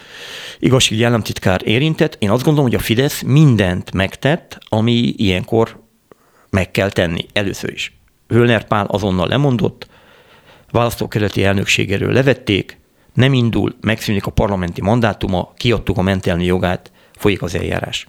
igazságügyi 0.60 1.04
államtitkár 1.04 1.62
érintett, 1.66 2.16
én 2.20 2.30
azt 2.30 2.44
gondolom, 2.44 2.70
hogy 2.70 2.80
a 2.80 2.84
Fidesz 2.84 3.22
mindent 3.22 3.94
megtett, 3.94 4.58
ami 4.70 5.14
ilyenkor 5.18 5.84
meg 6.50 6.72
kell 6.72 6.90
tenni. 6.90 7.26
Először 7.34 7.72
is. 7.72 7.94
Völner 8.28 8.68
Pál 8.68 8.86
azonnal 8.86 9.28
lemondott, 9.28 9.88
választókerületi 10.72 11.44
elnökségéről 11.44 12.14
levették, 12.14 12.80
nem 13.14 13.34
indul, 13.34 13.76
megszűnik 13.82 14.26
a 14.26 14.32
parlamenti 14.32 14.82
mandátuma, 14.82 15.54
kiadtuk 15.58 15.98
a 15.98 16.02
mentelmi 16.02 16.46
jogát, 16.46 16.92
folyik 17.16 17.42
az 17.42 17.56
eljárás. 17.56 18.08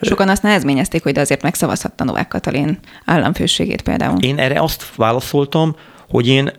Sokan 0.00 0.28
azt 0.28 0.42
nehezményezték, 0.42 1.02
hogy 1.02 1.12
de 1.12 1.20
azért 1.20 1.42
megszavazhatta 1.42 2.04
Novák 2.04 2.28
Katalin 2.28 2.78
államfőségét 3.04 3.82
például. 3.82 4.18
Én 4.20 4.38
erre 4.38 4.60
azt 4.60 4.94
válaszoltam, 4.96 5.76
hogy 6.08 6.28
én 6.28 6.50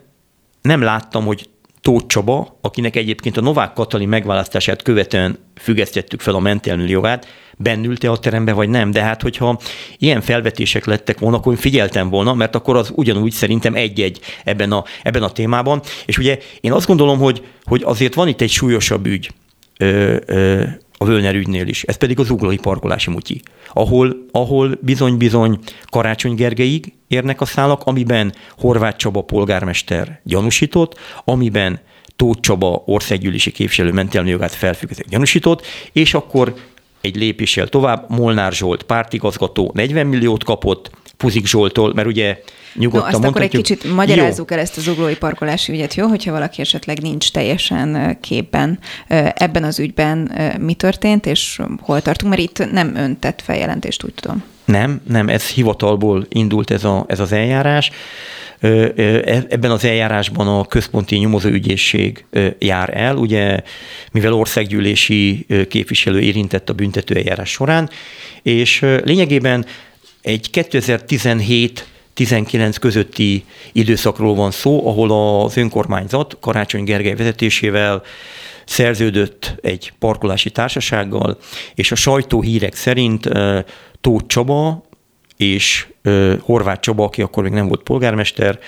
nem 0.62 0.82
láttam, 0.82 1.26
hogy 1.26 1.50
Tóth 1.82 2.08
Csaba, 2.08 2.58
akinek 2.62 2.96
egyébként 2.96 3.38
a 3.38 3.42
Novák 3.42 3.74
Katalin 3.74 4.08
megválasztását 4.08 4.82
követően 4.82 5.38
függesztettük 5.56 6.22
fel 6.22 6.36
a 6.36 6.40
mentelmi 6.40 6.90
jogát, 6.90 7.28
bennülte 7.58 8.10
a 8.10 8.18
terembe, 8.18 8.54
vagy 8.54 8.70
nem. 8.70 8.92
De 8.92 9.02
hát, 9.02 9.22
hogyha 9.22 9.60
ilyen 9.98 10.22
felvetések 10.22 10.86
lettek 10.86 11.20
volna, 11.20 11.38
akkor 11.38 11.54
én 11.54 11.60
figyeltem 11.60 12.10
volna, 12.10 12.34
mert 12.34 12.56
akkor 12.56 12.76
az 12.76 12.92
ugyanúgy 12.96 13.32
szerintem 13.32 13.76
egy-egy 13.76 14.20
ebben 14.44 14.72
a, 14.72 14.84
ebben 15.04 15.24
a 15.24 15.30
témában. 15.30 15.82
És 16.06 16.18
ugye 16.18 16.38
én 16.62 16.72
azt 16.72 16.88
gondolom, 16.88 17.20
hogy, 17.20 17.46
hogy 17.64 17.82
azért 17.86 18.14
van 18.14 18.28
itt 18.28 18.42
egy 18.42 18.52
súlyosabb 18.52 19.06
ügy. 19.06 19.32
Ö, 19.78 20.16
ö, 20.26 20.64
a 20.98 21.06
Völner 21.06 21.36
ügynél 21.36 21.68
is. 21.68 21.84
Ez 21.84 21.96
pedig 21.96 22.20
az 22.20 22.30
uglói 22.30 22.58
parkolási 22.58 23.10
mutyi, 23.10 23.42
ahol, 23.74 24.26
ahol 24.32 24.78
bizony-bizony 24.82 25.60
Karácsony 25.90 26.36
Gergelyig 26.36 26.94
érnek 27.08 27.42
a 27.42 27.46
szálak, 27.46 27.82
amiben 27.84 28.34
Horváth 28.58 28.98
Csaba 28.98 29.22
polgármester 29.22 30.20
gyanúsított, 30.24 31.00
amiben 31.24 31.80
Tóth 32.16 32.40
Csaba 32.40 32.84
országgyűlési 32.86 33.52
képviselő 33.52 33.92
mentelmi 33.92 34.30
jogát 34.30 34.52
felfüggesztett 34.52 35.10
gyanúsított, 35.10 35.66
és 35.92 36.14
akkor 36.14 36.54
egy 37.02 37.16
lépéssel 37.16 37.68
tovább 37.68 38.10
Molnár 38.10 38.54
Zsolt 38.54 38.84
pártigazgató 38.84 39.72
40 39.74 40.08
milliót 40.08 40.44
kapott, 40.44 40.92
Puzik 41.26 41.48
Zsoltól, 41.48 41.94
mert 41.94 42.08
ugye 42.08 42.38
nyugodtan 42.74 43.10
no, 43.12 43.18
azt 43.18 43.26
akkor 43.26 43.42
egy 43.42 43.50
kicsit 43.50 43.94
magyarázzuk 43.94 44.50
jó. 44.50 44.56
el 44.56 44.62
ezt 44.62 44.78
az 44.78 44.88
uglói 44.88 45.16
parkolási 45.16 45.72
ügyet, 45.72 45.94
jó? 45.94 46.08
Hogyha 46.08 46.32
valaki 46.32 46.62
esetleg 46.62 47.02
nincs 47.02 47.32
teljesen 47.32 48.18
képben 48.22 48.80
ebben 49.34 49.64
az 49.64 49.80
ügyben 49.80 50.32
mi 50.60 50.74
történt, 50.74 51.26
és 51.26 51.62
hol 51.82 52.02
tartunk, 52.02 52.36
mert 52.36 52.44
itt 52.44 52.72
nem 52.72 52.96
ön 52.96 53.20
tett 53.20 53.42
feljelentést, 53.42 54.04
úgy 54.04 54.14
tudom. 54.14 54.44
Nem, 54.66 55.02
nem, 55.08 55.30
ez 55.30 55.48
hivatalból 55.48 56.26
indult 56.30 56.72
ez, 56.72 56.84
a, 56.84 57.06
ez 57.08 57.20
az 57.20 57.32
eljárás. 57.32 57.92
E, 58.60 58.70
ebben 59.50 59.72
az 59.72 59.86
eljárásban 59.86 60.48
a 60.48 60.66
központi 60.66 61.16
nyomozóügyészség 61.16 62.26
jár 62.60 62.98
el, 62.98 63.16
ugye, 63.16 63.62
mivel 64.12 64.34
országgyűlési 64.34 65.46
képviselő 65.70 66.20
érintett 66.20 66.70
a 66.70 66.74
büntető 66.74 67.16
eljárás 67.16 67.50
során, 67.50 67.90
és 68.42 68.86
lényegében 69.04 69.66
egy 70.26 70.50
2017 70.50 71.88
19 72.14 72.78
közötti 72.78 73.46
időszakról 73.72 74.36
van 74.36 74.52
szó, 74.52 74.88
ahol 74.88 75.44
az 75.44 75.58
önkormányzat 75.58 76.38
Karácsony 76.40 76.84
Gergely 76.84 77.16
vezetésével 77.16 78.02
szerződött 78.66 79.56
egy 79.62 79.94
parkolási 80.00 80.50
társasággal, 80.50 81.38
és 81.74 81.92
a 81.92 81.96
sajtóhírek 81.96 82.76
szerint 82.76 83.30
Tóth 84.02 84.26
Csaba 84.28 84.84
és 85.38 85.88
Horváth 86.42 86.80
Csaba, 86.80 87.04
aki 87.04 87.22
akkor 87.22 87.44
még 87.44 87.52
nem 87.52 87.68
volt 87.68 87.84
polgármester, 87.84 88.60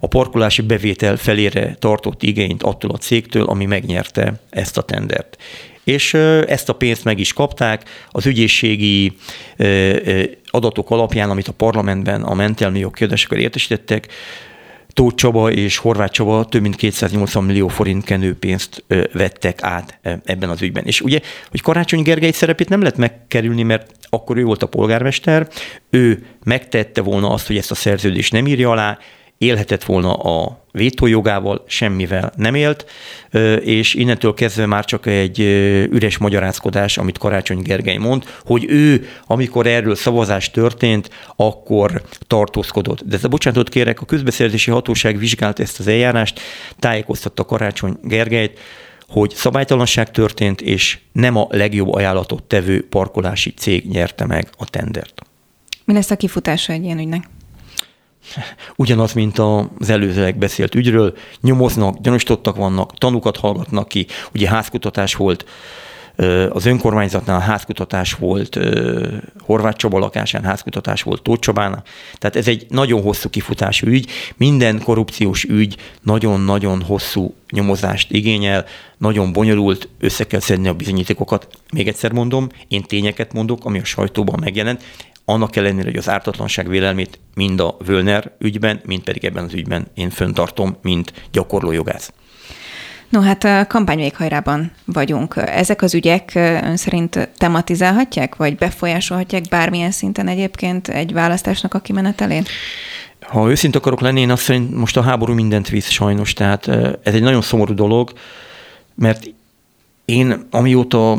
a 0.00 0.06
parkolási 0.06 0.62
bevétel 0.62 1.16
felére 1.16 1.76
tartott 1.78 2.22
igényt 2.22 2.62
attól 2.62 2.90
a 2.90 2.98
cégtől, 2.98 3.44
ami 3.44 3.64
megnyerte 3.64 4.40
ezt 4.50 4.78
a 4.78 4.82
tendert 4.82 5.36
és 5.84 6.14
ezt 6.46 6.68
a 6.68 6.72
pénzt 6.72 7.04
meg 7.04 7.18
is 7.18 7.32
kapták. 7.32 7.82
Az 8.10 8.26
ügyészségi 8.26 9.12
adatok 10.46 10.90
alapján, 10.90 11.30
amit 11.30 11.48
a 11.48 11.52
parlamentben 11.52 12.22
a 12.22 12.34
mentelmi 12.34 12.78
jogkérdésekkel 12.78 13.38
értesítettek, 13.38 14.08
Tóth 14.92 15.14
Csaba 15.14 15.50
és 15.50 15.76
Horváth 15.76 16.12
Csaba 16.12 16.44
több 16.44 16.62
mint 16.62 16.76
280 16.76 17.44
millió 17.44 17.68
forint 17.68 18.04
kenőpénzt 18.04 18.84
vettek 19.12 19.62
át 19.62 19.98
ebben 20.24 20.50
az 20.50 20.62
ügyben. 20.62 20.84
És 20.84 21.00
ugye, 21.00 21.20
hogy 21.50 21.60
Karácsony 21.60 22.02
Gergely 22.02 22.30
szerepét 22.30 22.68
nem 22.68 22.80
lehet 22.80 22.96
megkerülni, 22.96 23.62
mert 23.62 23.90
akkor 24.08 24.36
ő 24.36 24.44
volt 24.44 24.62
a 24.62 24.66
polgármester, 24.66 25.48
ő 25.90 26.26
megtette 26.44 27.00
volna 27.00 27.30
azt, 27.30 27.46
hogy 27.46 27.56
ezt 27.56 27.70
a 27.70 27.74
szerződést 27.74 28.32
nem 28.32 28.46
írja 28.46 28.70
alá, 28.70 28.98
élhetett 29.42 29.84
volna 29.84 30.12
a 30.12 30.64
vétójogával, 30.72 31.64
semmivel 31.66 32.32
nem 32.36 32.54
élt, 32.54 32.86
és 33.60 33.94
innentől 33.94 34.34
kezdve 34.34 34.66
már 34.66 34.84
csak 34.84 35.06
egy 35.06 35.38
üres 35.90 36.18
magyarázkodás, 36.18 36.98
amit 36.98 37.18
Karácsony 37.18 37.62
Gergely 37.62 37.96
mond, 37.96 38.24
hogy 38.44 38.64
ő, 38.68 39.08
amikor 39.26 39.66
erről 39.66 39.94
szavazás 39.94 40.50
történt, 40.50 41.10
akkor 41.36 42.02
tartózkodott. 42.26 43.02
De 43.04 43.16
ez 43.16 43.24
a 43.24 43.28
bocsánatot 43.28 43.68
kérek, 43.68 44.00
a 44.00 44.04
közbeszerzési 44.04 44.70
hatóság 44.70 45.18
vizsgált 45.18 45.60
ezt 45.60 45.78
az 45.78 45.86
eljárást, 45.86 46.40
tájékoztatta 46.78 47.44
Karácsony 47.44 47.96
Gergelyt, 48.02 48.60
hogy 49.08 49.30
szabálytalanság 49.30 50.10
történt, 50.10 50.60
és 50.60 50.98
nem 51.12 51.36
a 51.36 51.46
legjobb 51.50 51.92
ajánlatot 51.92 52.42
tevő 52.42 52.86
parkolási 52.88 53.50
cég 53.50 53.88
nyerte 53.88 54.26
meg 54.26 54.48
a 54.58 54.70
tendert. 54.70 55.22
Mi 55.84 55.92
lesz 55.92 56.10
a 56.10 56.16
kifutása 56.16 56.72
egy 56.72 56.84
ilyen 56.84 56.98
ügynek? 56.98 57.24
Ugyanaz, 58.76 59.12
mint 59.12 59.38
az 59.38 59.90
előzőleg 59.90 60.36
beszélt 60.36 60.74
ügyről, 60.74 61.16
nyomoznak, 61.40 62.00
gyanúsítottak 62.00 62.56
vannak, 62.56 62.98
tanukat 62.98 63.36
hallgatnak 63.36 63.88
ki, 63.88 64.06
ugye 64.34 64.48
házkutatás 64.48 65.14
volt, 65.14 65.44
az 66.50 66.66
önkormányzatnál 66.66 67.40
házkutatás 67.40 68.14
volt, 68.14 68.58
Horváth 69.40 69.76
Csaba 69.76 69.98
lakásán 69.98 70.44
házkutatás 70.44 71.02
volt 71.02 71.22
Tóth 71.22 71.40
Csabán. 71.40 71.82
Tehát 72.18 72.36
ez 72.36 72.48
egy 72.48 72.66
nagyon 72.68 73.02
hosszú 73.02 73.28
kifutású 73.28 73.86
ügy. 73.86 74.10
Minden 74.36 74.82
korrupciós 74.82 75.44
ügy 75.44 75.76
nagyon-nagyon 76.02 76.82
hosszú 76.82 77.34
nyomozást 77.50 78.10
igényel, 78.10 78.64
nagyon 78.98 79.32
bonyolult, 79.32 79.88
össze 80.00 80.26
kell 80.26 80.40
szedni 80.40 80.68
a 80.68 80.74
bizonyítékokat. 80.74 81.48
Még 81.72 81.88
egyszer 81.88 82.12
mondom, 82.12 82.48
én 82.68 82.82
tényeket 82.82 83.32
mondok, 83.32 83.64
ami 83.64 83.78
a 83.78 83.84
sajtóban 83.84 84.38
megjelent 84.40 84.82
annak 85.24 85.56
ellenére, 85.56 85.84
hogy 85.84 85.96
az 85.96 86.08
ártatlanság 86.08 86.68
vélelmét 86.68 87.18
mind 87.34 87.60
a 87.60 87.76
Völner 87.84 88.32
ügyben, 88.38 88.80
mind 88.84 89.02
pedig 89.02 89.24
ebben 89.24 89.44
az 89.44 89.54
ügyben 89.54 89.86
én 89.94 90.10
föntartom, 90.10 90.76
mint 90.82 91.12
gyakorló 91.30 91.72
jogász. 91.72 92.12
No 93.08 93.20
hát 93.20 93.44
a 93.44 93.66
kampány 93.66 93.98
véghajrában 93.98 94.72
vagyunk. 94.84 95.34
Ezek 95.36 95.82
az 95.82 95.94
ügyek 95.94 96.32
ön 96.34 96.76
szerint 96.76 97.28
tematizálhatják, 97.36 98.36
vagy 98.36 98.56
befolyásolhatják 98.56 99.42
bármilyen 99.48 99.90
szinten 99.90 100.28
egyébként 100.28 100.88
egy 100.88 101.12
választásnak 101.12 101.74
a 101.74 101.78
kimenetelét? 101.78 102.48
Ha 103.20 103.50
őszint 103.50 103.76
akarok 103.76 104.00
lenni, 104.00 104.20
én 104.20 104.30
azt 104.30 104.42
szerint 104.42 104.74
most 104.74 104.96
a 104.96 105.02
háború 105.02 105.34
mindent 105.34 105.68
visz 105.68 105.88
sajnos, 105.88 106.32
tehát 106.32 106.68
ez 107.02 107.14
egy 107.14 107.22
nagyon 107.22 107.42
szomorú 107.42 107.74
dolog, 107.74 108.12
mert 108.94 109.24
én 110.04 110.46
amióta 110.50 111.18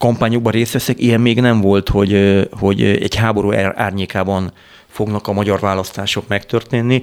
kampányokban 0.00 0.52
részt 0.52 0.72
veszek, 0.72 1.00
ilyen 1.00 1.20
még 1.20 1.40
nem 1.40 1.60
volt, 1.60 1.88
hogy, 1.88 2.42
hogy 2.50 2.82
egy 2.82 3.14
háború 3.14 3.52
árnyékában 3.74 4.52
fognak 4.86 5.28
a 5.28 5.32
magyar 5.32 5.60
választások 5.60 6.28
megtörténni, 6.28 7.02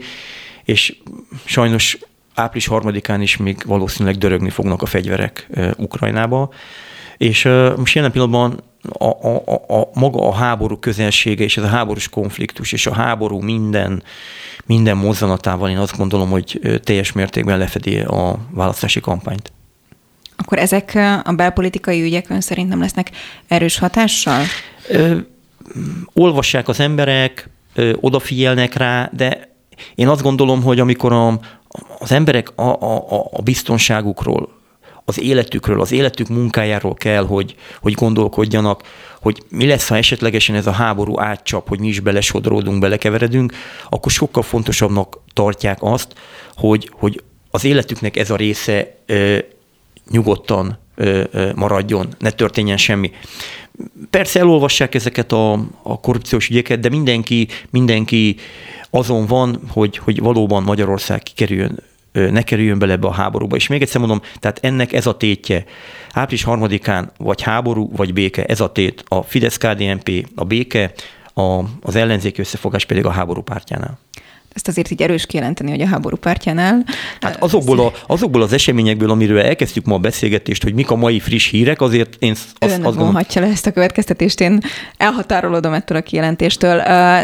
és 0.63 0.97
sajnos 1.45 1.97
április 2.33 2.67
harmadikán 2.67 3.21
is 3.21 3.37
még 3.37 3.57
valószínűleg 3.65 4.17
dörögni 4.17 4.49
fognak 4.49 4.81
a 4.81 4.85
fegyverek 4.85 5.49
Ukrajnába, 5.77 6.49
és 7.17 7.49
most 7.75 7.95
jelen 7.95 8.11
pillanatban 8.11 8.63
a, 8.91 9.05
a, 9.05 9.43
a, 9.45 9.79
a, 9.79 9.89
maga 9.93 10.27
a 10.27 10.33
háború 10.33 10.77
közelsége 10.77 11.43
és 11.43 11.57
ez 11.57 11.63
a 11.63 11.67
háborús 11.67 12.09
konfliktus 12.09 12.71
és 12.71 12.87
a 12.87 12.93
háború 12.93 13.39
minden, 13.39 14.03
minden 14.65 14.97
mozzanatával 14.97 15.69
én 15.69 15.77
azt 15.77 15.97
gondolom, 15.97 16.29
hogy 16.29 16.59
teljes 16.83 17.11
mértékben 17.11 17.57
lefedi 17.57 17.99
a 17.99 18.39
választási 18.51 18.99
kampányt. 18.99 19.51
Akkor 20.47 20.59
ezek 20.59 20.95
a 21.23 21.31
belpolitikai 21.31 22.01
ügyek 22.01 22.29
ön 22.29 22.41
szerint 22.41 22.69
nem 22.69 22.79
lesznek 22.79 23.11
erős 23.47 23.77
hatással? 23.77 24.41
Ö, 24.89 25.17
olvassák 26.13 26.67
az 26.67 26.79
emberek, 26.79 27.49
ö, 27.73 27.93
odafigyelnek 27.99 28.73
rá, 28.73 29.09
de 29.13 29.49
én 29.95 30.07
azt 30.07 30.21
gondolom, 30.21 30.63
hogy 30.63 30.79
amikor 30.79 31.11
a, 31.11 31.39
az 31.99 32.11
emberek 32.11 32.51
a, 32.55 32.61
a, 32.61 33.27
a 33.31 33.41
biztonságukról, 33.41 34.49
az 35.05 35.21
életükről, 35.21 35.81
az 35.81 35.91
életük 35.91 36.27
munkájáról 36.27 36.93
kell, 36.93 37.25
hogy, 37.25 37.55
hogy 37.81 37.93
gondolkodjanak, 37.93 38.83
hogy 39.21 39.43
mi 39.49 39.65
lesz, 39.65 39.87
ha 39.87 39.97
esetlegesen 39.97 40.55
ez 40.55 40.67
a 40.67 40.71
háború 40.71 41.19
átcsap, 41.19 41.67
hogy 41.67 41.79
mi 41.79 41.87
is 41.87 41.99
belesodródunk, 41.99 42.79
belekeveredünk, 42.79 43.53
akkor 43.89 44.11
sokkal 44.11 44.43
fontosabbnak 44.43 45.19
tartják 45.33 45.77
azt, 45.81 46.13
hogy, 46.55 46.91
hogy 46.93 47.23
az 47.51 47.65
életüknek 47.65 48.17
ez 48.17 48.29
a 48.29 48.35
része 48.35 48.95
nyugodtan 50.09 50.77
maradjon, 51.55 52.07
ne 52.19 52.29
történjen 52.29 52.77
semmi. 52.77 53.11
Persze 54.09 54.39
elolvassák 54.39 54.95
ezeket 54.95 55.31
a, 55.31 55.53
a 55.83 55.99
korrupciós 55.99 56.49
ügyeket, 56.49 56.79
de 56.79 56.89
mindenki, 56.89 57.47
mindenki 57.69 58.35
azon 58.89 59.25
van, 59.25 59.59
hogy, 59.69 59.97
hogy 59.97 60.19
valóban 60.19 60.63
Magyarország 60.63 61.23
kikerüljön 61.23 61.79
ne 62.11 62.41
kerüljön 62.41 62.79
bele 62.79 62.91
ebbe 62.91 63.07
a 63.07 63.11
háborúba. 63.11 63.55
És 63.55 63.67
még 63.67 63.81
egyszer 63.81 63.99
mondom, 63.99 64.21
tehát 64.39 64.59
ennek 64.61 64.93
ez 64.93 65.05
a 65.05 65.17
tétje. 65.17 65.65
Április 66.11 66.43
harmadikán 66.43 67.11
vagy 67.17 67.41
háború, 67.41 67.89
vagy 67.95 68.13
béke, 68.13 68.45
ez 68.45 68.59
a 68.59 68.71
tét. 68.71 69.03
A 69.07 69.21
Fidesz-KDNP, 69.21 70.27
a 70.35 70.43
béke, 70.43 70.93
a, 71.33 71.59
az 71.81 71.95
ellenzéki 71.95 72.41
összefogás 72.41 72.85
pedig 72.85 73.05
a 73.05 73.09
háború 73.09 73.41
pártjánál 73.41 73.99
ezt 74.57 74.67
azért 74.67 74.91
így 74.91 75.01
erős 75.01 75.25
kijelenteni, 75.25 75.69
hogy 75.69 75.81
a 75.81 75.87
háború 75.87 76.15
pártjánál. 76.15 76.83
Hát 77.21 77.43
azokból, 77.43 77.79
a, 77.79 77.91
azokból 78.07 78.41
az 78.41 78.53
eseményekből, 78.53 79.09
amiről 79.09 79.39
elkezdtük 79.39 79.85
ma 79.85 79.95
a 79.95 79.97
beszélgetést, 79.97 80.63
hogy 80.63 80.73
mik 80.73 80.91
a 80.91 80.95
mai 80.95 81.19
friss 81.19 81.49
hírek, 81.49 81.81
azért 81.81 82.15
én 82.19 82.31
azt, 82.31 82.55
Ön 82.59 82.69
azt 82.85 82.97
gondolom... 82.97 83.25
le 83.33 83.41
ezt 83.41 83.65
a 83.65 83.71
következtetést, 83.71 84.39
én 84.39 84.59
elhatárolodom 84.97 85.73
ettől 85.73 85.97
a 85.97 86.01
kijelentéstől. 86.01 86.81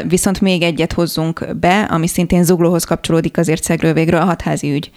Viszont 0.08 0.42
még 0.42 0.62
egyet 0.62 0.94
hozzunk 0.94 1.56
be, 1.60 1.82
ami 1.82 2.08
szintén 2.08 2.44
zuglóhoz 2.44 2.84
kapcsolódik 2.84 3.38
azért 3.38 3.64
szegről 3.64 3.94
végről 3.94 4.22
a 4.22 4.26
hatházi 4.26 4.72
ügy 4.72 4.92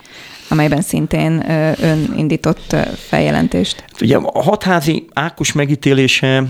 amelyben 0.49 0.81
szintén 0.81 1.51
ön 1.81 2.15
indított 2.17 2.77
feljelentést. 2.97 3.85
Ugye 4.01 4.17
a 4.17 4.43
hatházi 4.43 5.07
Ákos 5.13 5.53
megítélése 5.53 6.45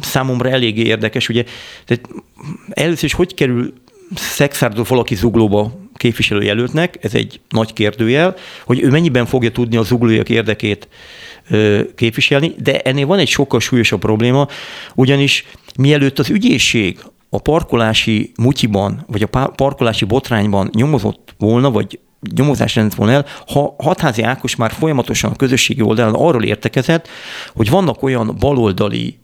számomra 0.00 0.48
eléggé 0.48 0.82
érdekes. 0.82 1.28
Ugye, 1.28 1.44
tehát 1.84 2.08
először 2.70 3.04
is 3.04 3.12
hogy 3.12 3.34
kerül 3.34 3.72
Szexárdó 4.14 4.84
valaki 4.88 5.14
zuglóba 5.14 5.72
képviselőjelöltnek, 5.96 6.98
ez 7.00 7.14
egy 7.14 7.40
nagy 7.48 7.72
kérdőjel, 7.72 8.36
hogy 8.64 8.82
ő 8.82 8.90
mennyiben 8.90 9.26
fogja 9.26 9.50
tudni 9.50 9.76
a 9.76 9.82
zuglóiak 9.82 10.28
érdekét 10.28 10.88
képviselni, 11.94 12.54
de 12.58 12.80
ennél 12.80 13.06
van 13.06 13.18
egy 13.18 13.28
sokkal 13.28 13.60
súlyosabb 13.60 14.00
probléma, 14.00 14.48
ugyanis 14.94 15.44
mielőtt 15.78 16.18
az 16.18 16.30
ügyészség 16.30 16.98
a 17.28 17.38
parkolási 17.38 18.32
mutyiban, 18.36 19.04
vagy 19.06 19.22
a 19.30 19.50
parkolási 19.50 20.04
botrányban 20.04 20.70
nyomozott 20.72 21.34
volna, 21.38 21.70
vagy 21.70 21.98
nyomozás 22.34 22.74
rendelt 22.74 22.96
volna 22.96 23.12
el, 23.12 23.26
ha 23.46 23.74
Hatházi 23.78 24.22
Ákos 24.22 24.56
már 24.56 24.72
folyamatosan 24.72 25.30
a 25.30 25.36
közösségi 25.36 25.82
oldalon 25.82 26.14
arról 26.14 26.42
értekezett, 26.42 27.08
hogy 27.54 27.70
vannak 27.70 28.02
olyan 28.02 28.36
baloldali 28.38 29.18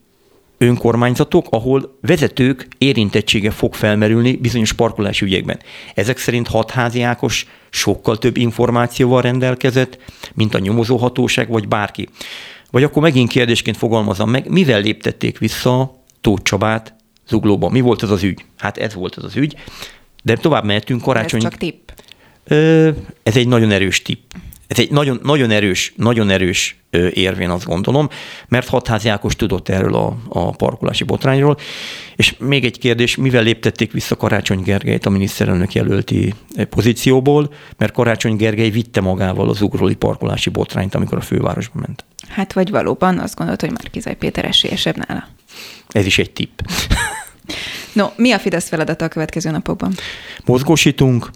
önkormányzatok, 0.62 1.46
ahol 1.50 1.98
vezetők 2.00 2.68
érintettsége 2.78 3.50
fog 3.50 3.74
felmerülni 3.74 4.36
bizonyos 4.36 4.72
parkolási 4.72 5.24
ügyekben. 5.24 5.58
Ezek 5.94 6.18
szerint 6.18 6.48
hatházi 6.48 7.02
Ákos 7.02 7.46
sokkal 7.70 8.18
több 8.18 8.36
információval 8.36 9.22
rendelkezett, 9.22 9.98
mint 10.34 10.54
a 10.54 10.58
nyomozóhatóság, 10.58 11.48
vagy 11.48 11.68
bárki. 11.68 12.08
Vagy 12.70 12.82
akkor 12.82 13.02
megint 13.02 13.30
kérdésként 13.30 13.76
fogalmazom 13.76 14.30
meg, 14.30 14.48
mivel 14.48 14.80
léptették 14.80 15.38
vissza 15.38 16.04
Tóth 16.20 16.42
Csabát 16.42 16.94
Zuglóba? 17.28 17.68
Mi 17.68 17.80
volt 17.80 18.02
az 18.02 18.11
az 18.11 18.22
ügy? 18.22 18.44
Hát 18.58 18.78
ez 18.78 18.94
volt 18.94 19.14
az 19.14 19.24
az 19.24 19.36
ügy. 19.36 19.54
De 20.22 20.36
tovább 20.36 20.64
mehetünk 20.64 21.02
karácsony. 21.02 21.44
Ez 21.44 21.50
csak 21.50 21.58
tipp. 21.58 21.88
Ez 23.22 23.36
egy 23.36 23.48
nagyon 23.48 23.70
erős 23.70 24.02
tipp. 24.02 24.30
Ez 24.71 24.79
egy 24.79 24.91
nagyon, 24.91 25.21
nagyon 25.23 25.51
erős, 25.51 25.93
nagyon 25.97 26.31
erős 26.31 26.77
érvén 27.12 27.51
azt 27.51 27.64
gondolom, 27.64 28.09
mert 28.49 28.68
Hatházi 28.68 29.09
Ákos 29.09 29.37
tudott 29.37 29.68
erről 29.68 29.95
a, 29.95 30.16
a 30.29 30.51
parkolási 30.51 31.05
botrányról. 31.05 31.57
És 32.16 32.35
még 32.39 32.64
egy 32.64 32.79
kérdés, 32.79 33.16
mivel 33.16 33.43
léptették 33.43 33.93
vissza 33.93 34.16
Karácsony 34.16 34.62
Gergelyt 34.62 35.07
a 35.07 35.11
miniszterelnök 35.11 35.73
jelölti 35.73 36.35
pozícióból, 36.68 37.53
mert 37.77 37.93
Karácsony 37.93 38.37
Gergely 38.37 38.71
vitte 38.71 39.01
magával 39.01 39.49
az 39.49 39.61
ugróli 39.61 39.95
parkolási 39.95 40.51
botrányt, 40.51 40.95
amikor 40.95 41.18
a 41.18 41.23
fővárosba 41.23 41.81
ment. 41.81 42.05
Hát 42.29 42.53
vagy 42.53 42.71
valóban 42.71 43.18
azt 43.18 43.37
gondolt, 43.37 43.61
hogy 43.61 43.71
Márkizaj 43.71 44.16
Péter 44.16 44.45
esélyesebb 44.45 44.97
nála. 45.07 45.29
Ez 45.89 46.07
is 46.07 46.18
egy 46.18 46.31
tipp. 46.31 46.61
no, 47.93 48.07
mi 48.16 48.33
a 48.33 48.39
Fidesz 48.39 48.68
feladata 48.68 49.05
a 49.05 49.09
következő 49.09 49.51
napokban? 49.51 49.95
Mozgósítunk, 50.45 51.31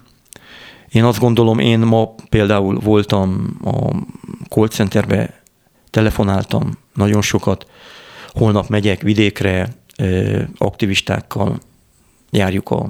én 0.95 1.03
azt 1.03 1.19
gondolom, 1.19 1.59
én 1.59 1.79
ma 1.79 2.15
például 2.29 2.79
voltam 2.79 3.57
a 3.63 3.95
call 4.49 4.67
centerbe, 4.67 5.41
telefonáltam 5.89 6.71
nagyon 6.93 7.21
sokat, 7.21 7.67
holnap 8.29 8.67
megyek 8.67 9.01
vidékre, 9.01 9.75
aktivistákkal 10.57 11.59
járjuk 12.31 12.69
a, 12.69 12.89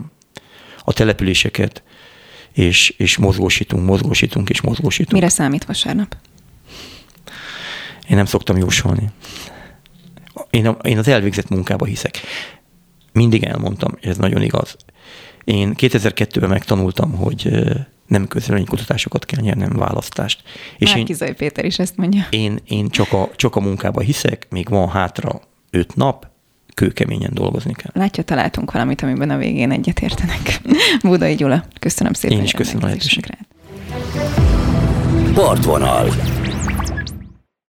a 0.84 0.94
településeket, 0.94 1.84
és, 2.52 2.90
és 2.90 3.18
mozgósítunk, 3.18 3.86
mozgósítunk 3.86 4.50
és 4.50 4.62
mozgósítunk. 4.62 5.14
Mire 5.14 5.30
számít 5.30 5.66
vasárnap? 5.66 6.16
Én 8.10 8.16
nem 8.16 8.26
szoktam 8.26 8.58
jósolni. 8.58 9.10
Én, 10.50 10.68
a, 10.68 10.72
én 10.72 10.98
az 10.98 11.08
elvégzett 11.08 11.50
munkába 11.50 11.86
hiszek. 11.86 12.22
Mindig 13.12 13.44
elmondtam, 13.44 13.92
és 14.00 14.08
ez 14.08 14.18
nagyon 14.18 14.42
igaz. 14.42 14.76
Én 15.44 15.74
2002-ben 15.78 16.50
megtanultam, 16.50 17.12
hogy 17.12 17.50
nem 18.08 18.28
kutatásokat 18.66 19.26
kell 19.26 19.42
nyernem 19.42 19.70
választást. 19.70 20.42
És 20.78 20.94
Márkizai 20.94 21.28
én, 21.28 21.36
Péter 21.36 21.66
is 21.66 21.80
ezt 21.80 21.98
mondja. 21.98 22.28
Én, 22.30 22.60
én 22.68 22.90
csak, 22.90 23.14
a, 23.14 23.30
csak 23.36 23.56
a 23.56 23.60
munkába 23.60 24.02
hiszek, 24.02 24.48
még 24.50 24.70
van 24.70 24.90
hátra 24.90 25.42
öt 25.70 25.96
nap, 25.96 26.28
kőkeményen 26.74 27.32
dolgozni 27.34 27.74
kell. 27.74 27.92
Látja, 27.94 28.24
találtunk 28.24 28.72
valamit, 28.72 29.02
amiben 29.02 29.30
a 29.30 29.38
végén 29.38 29.72
egyetértenek. 29.72 30.62
Budai 31.04 31.36
Gyula, 31.36 31.64
köszönöm 31.80 32.14
szépen. 32.14 32.38
Én 32.38 32.44
is 32.44 32.52
köszönöm 32.52 32.84
a 32.84 32.86
lehetőséget. 32.86 33.38
Partvonal. 35.34 36.10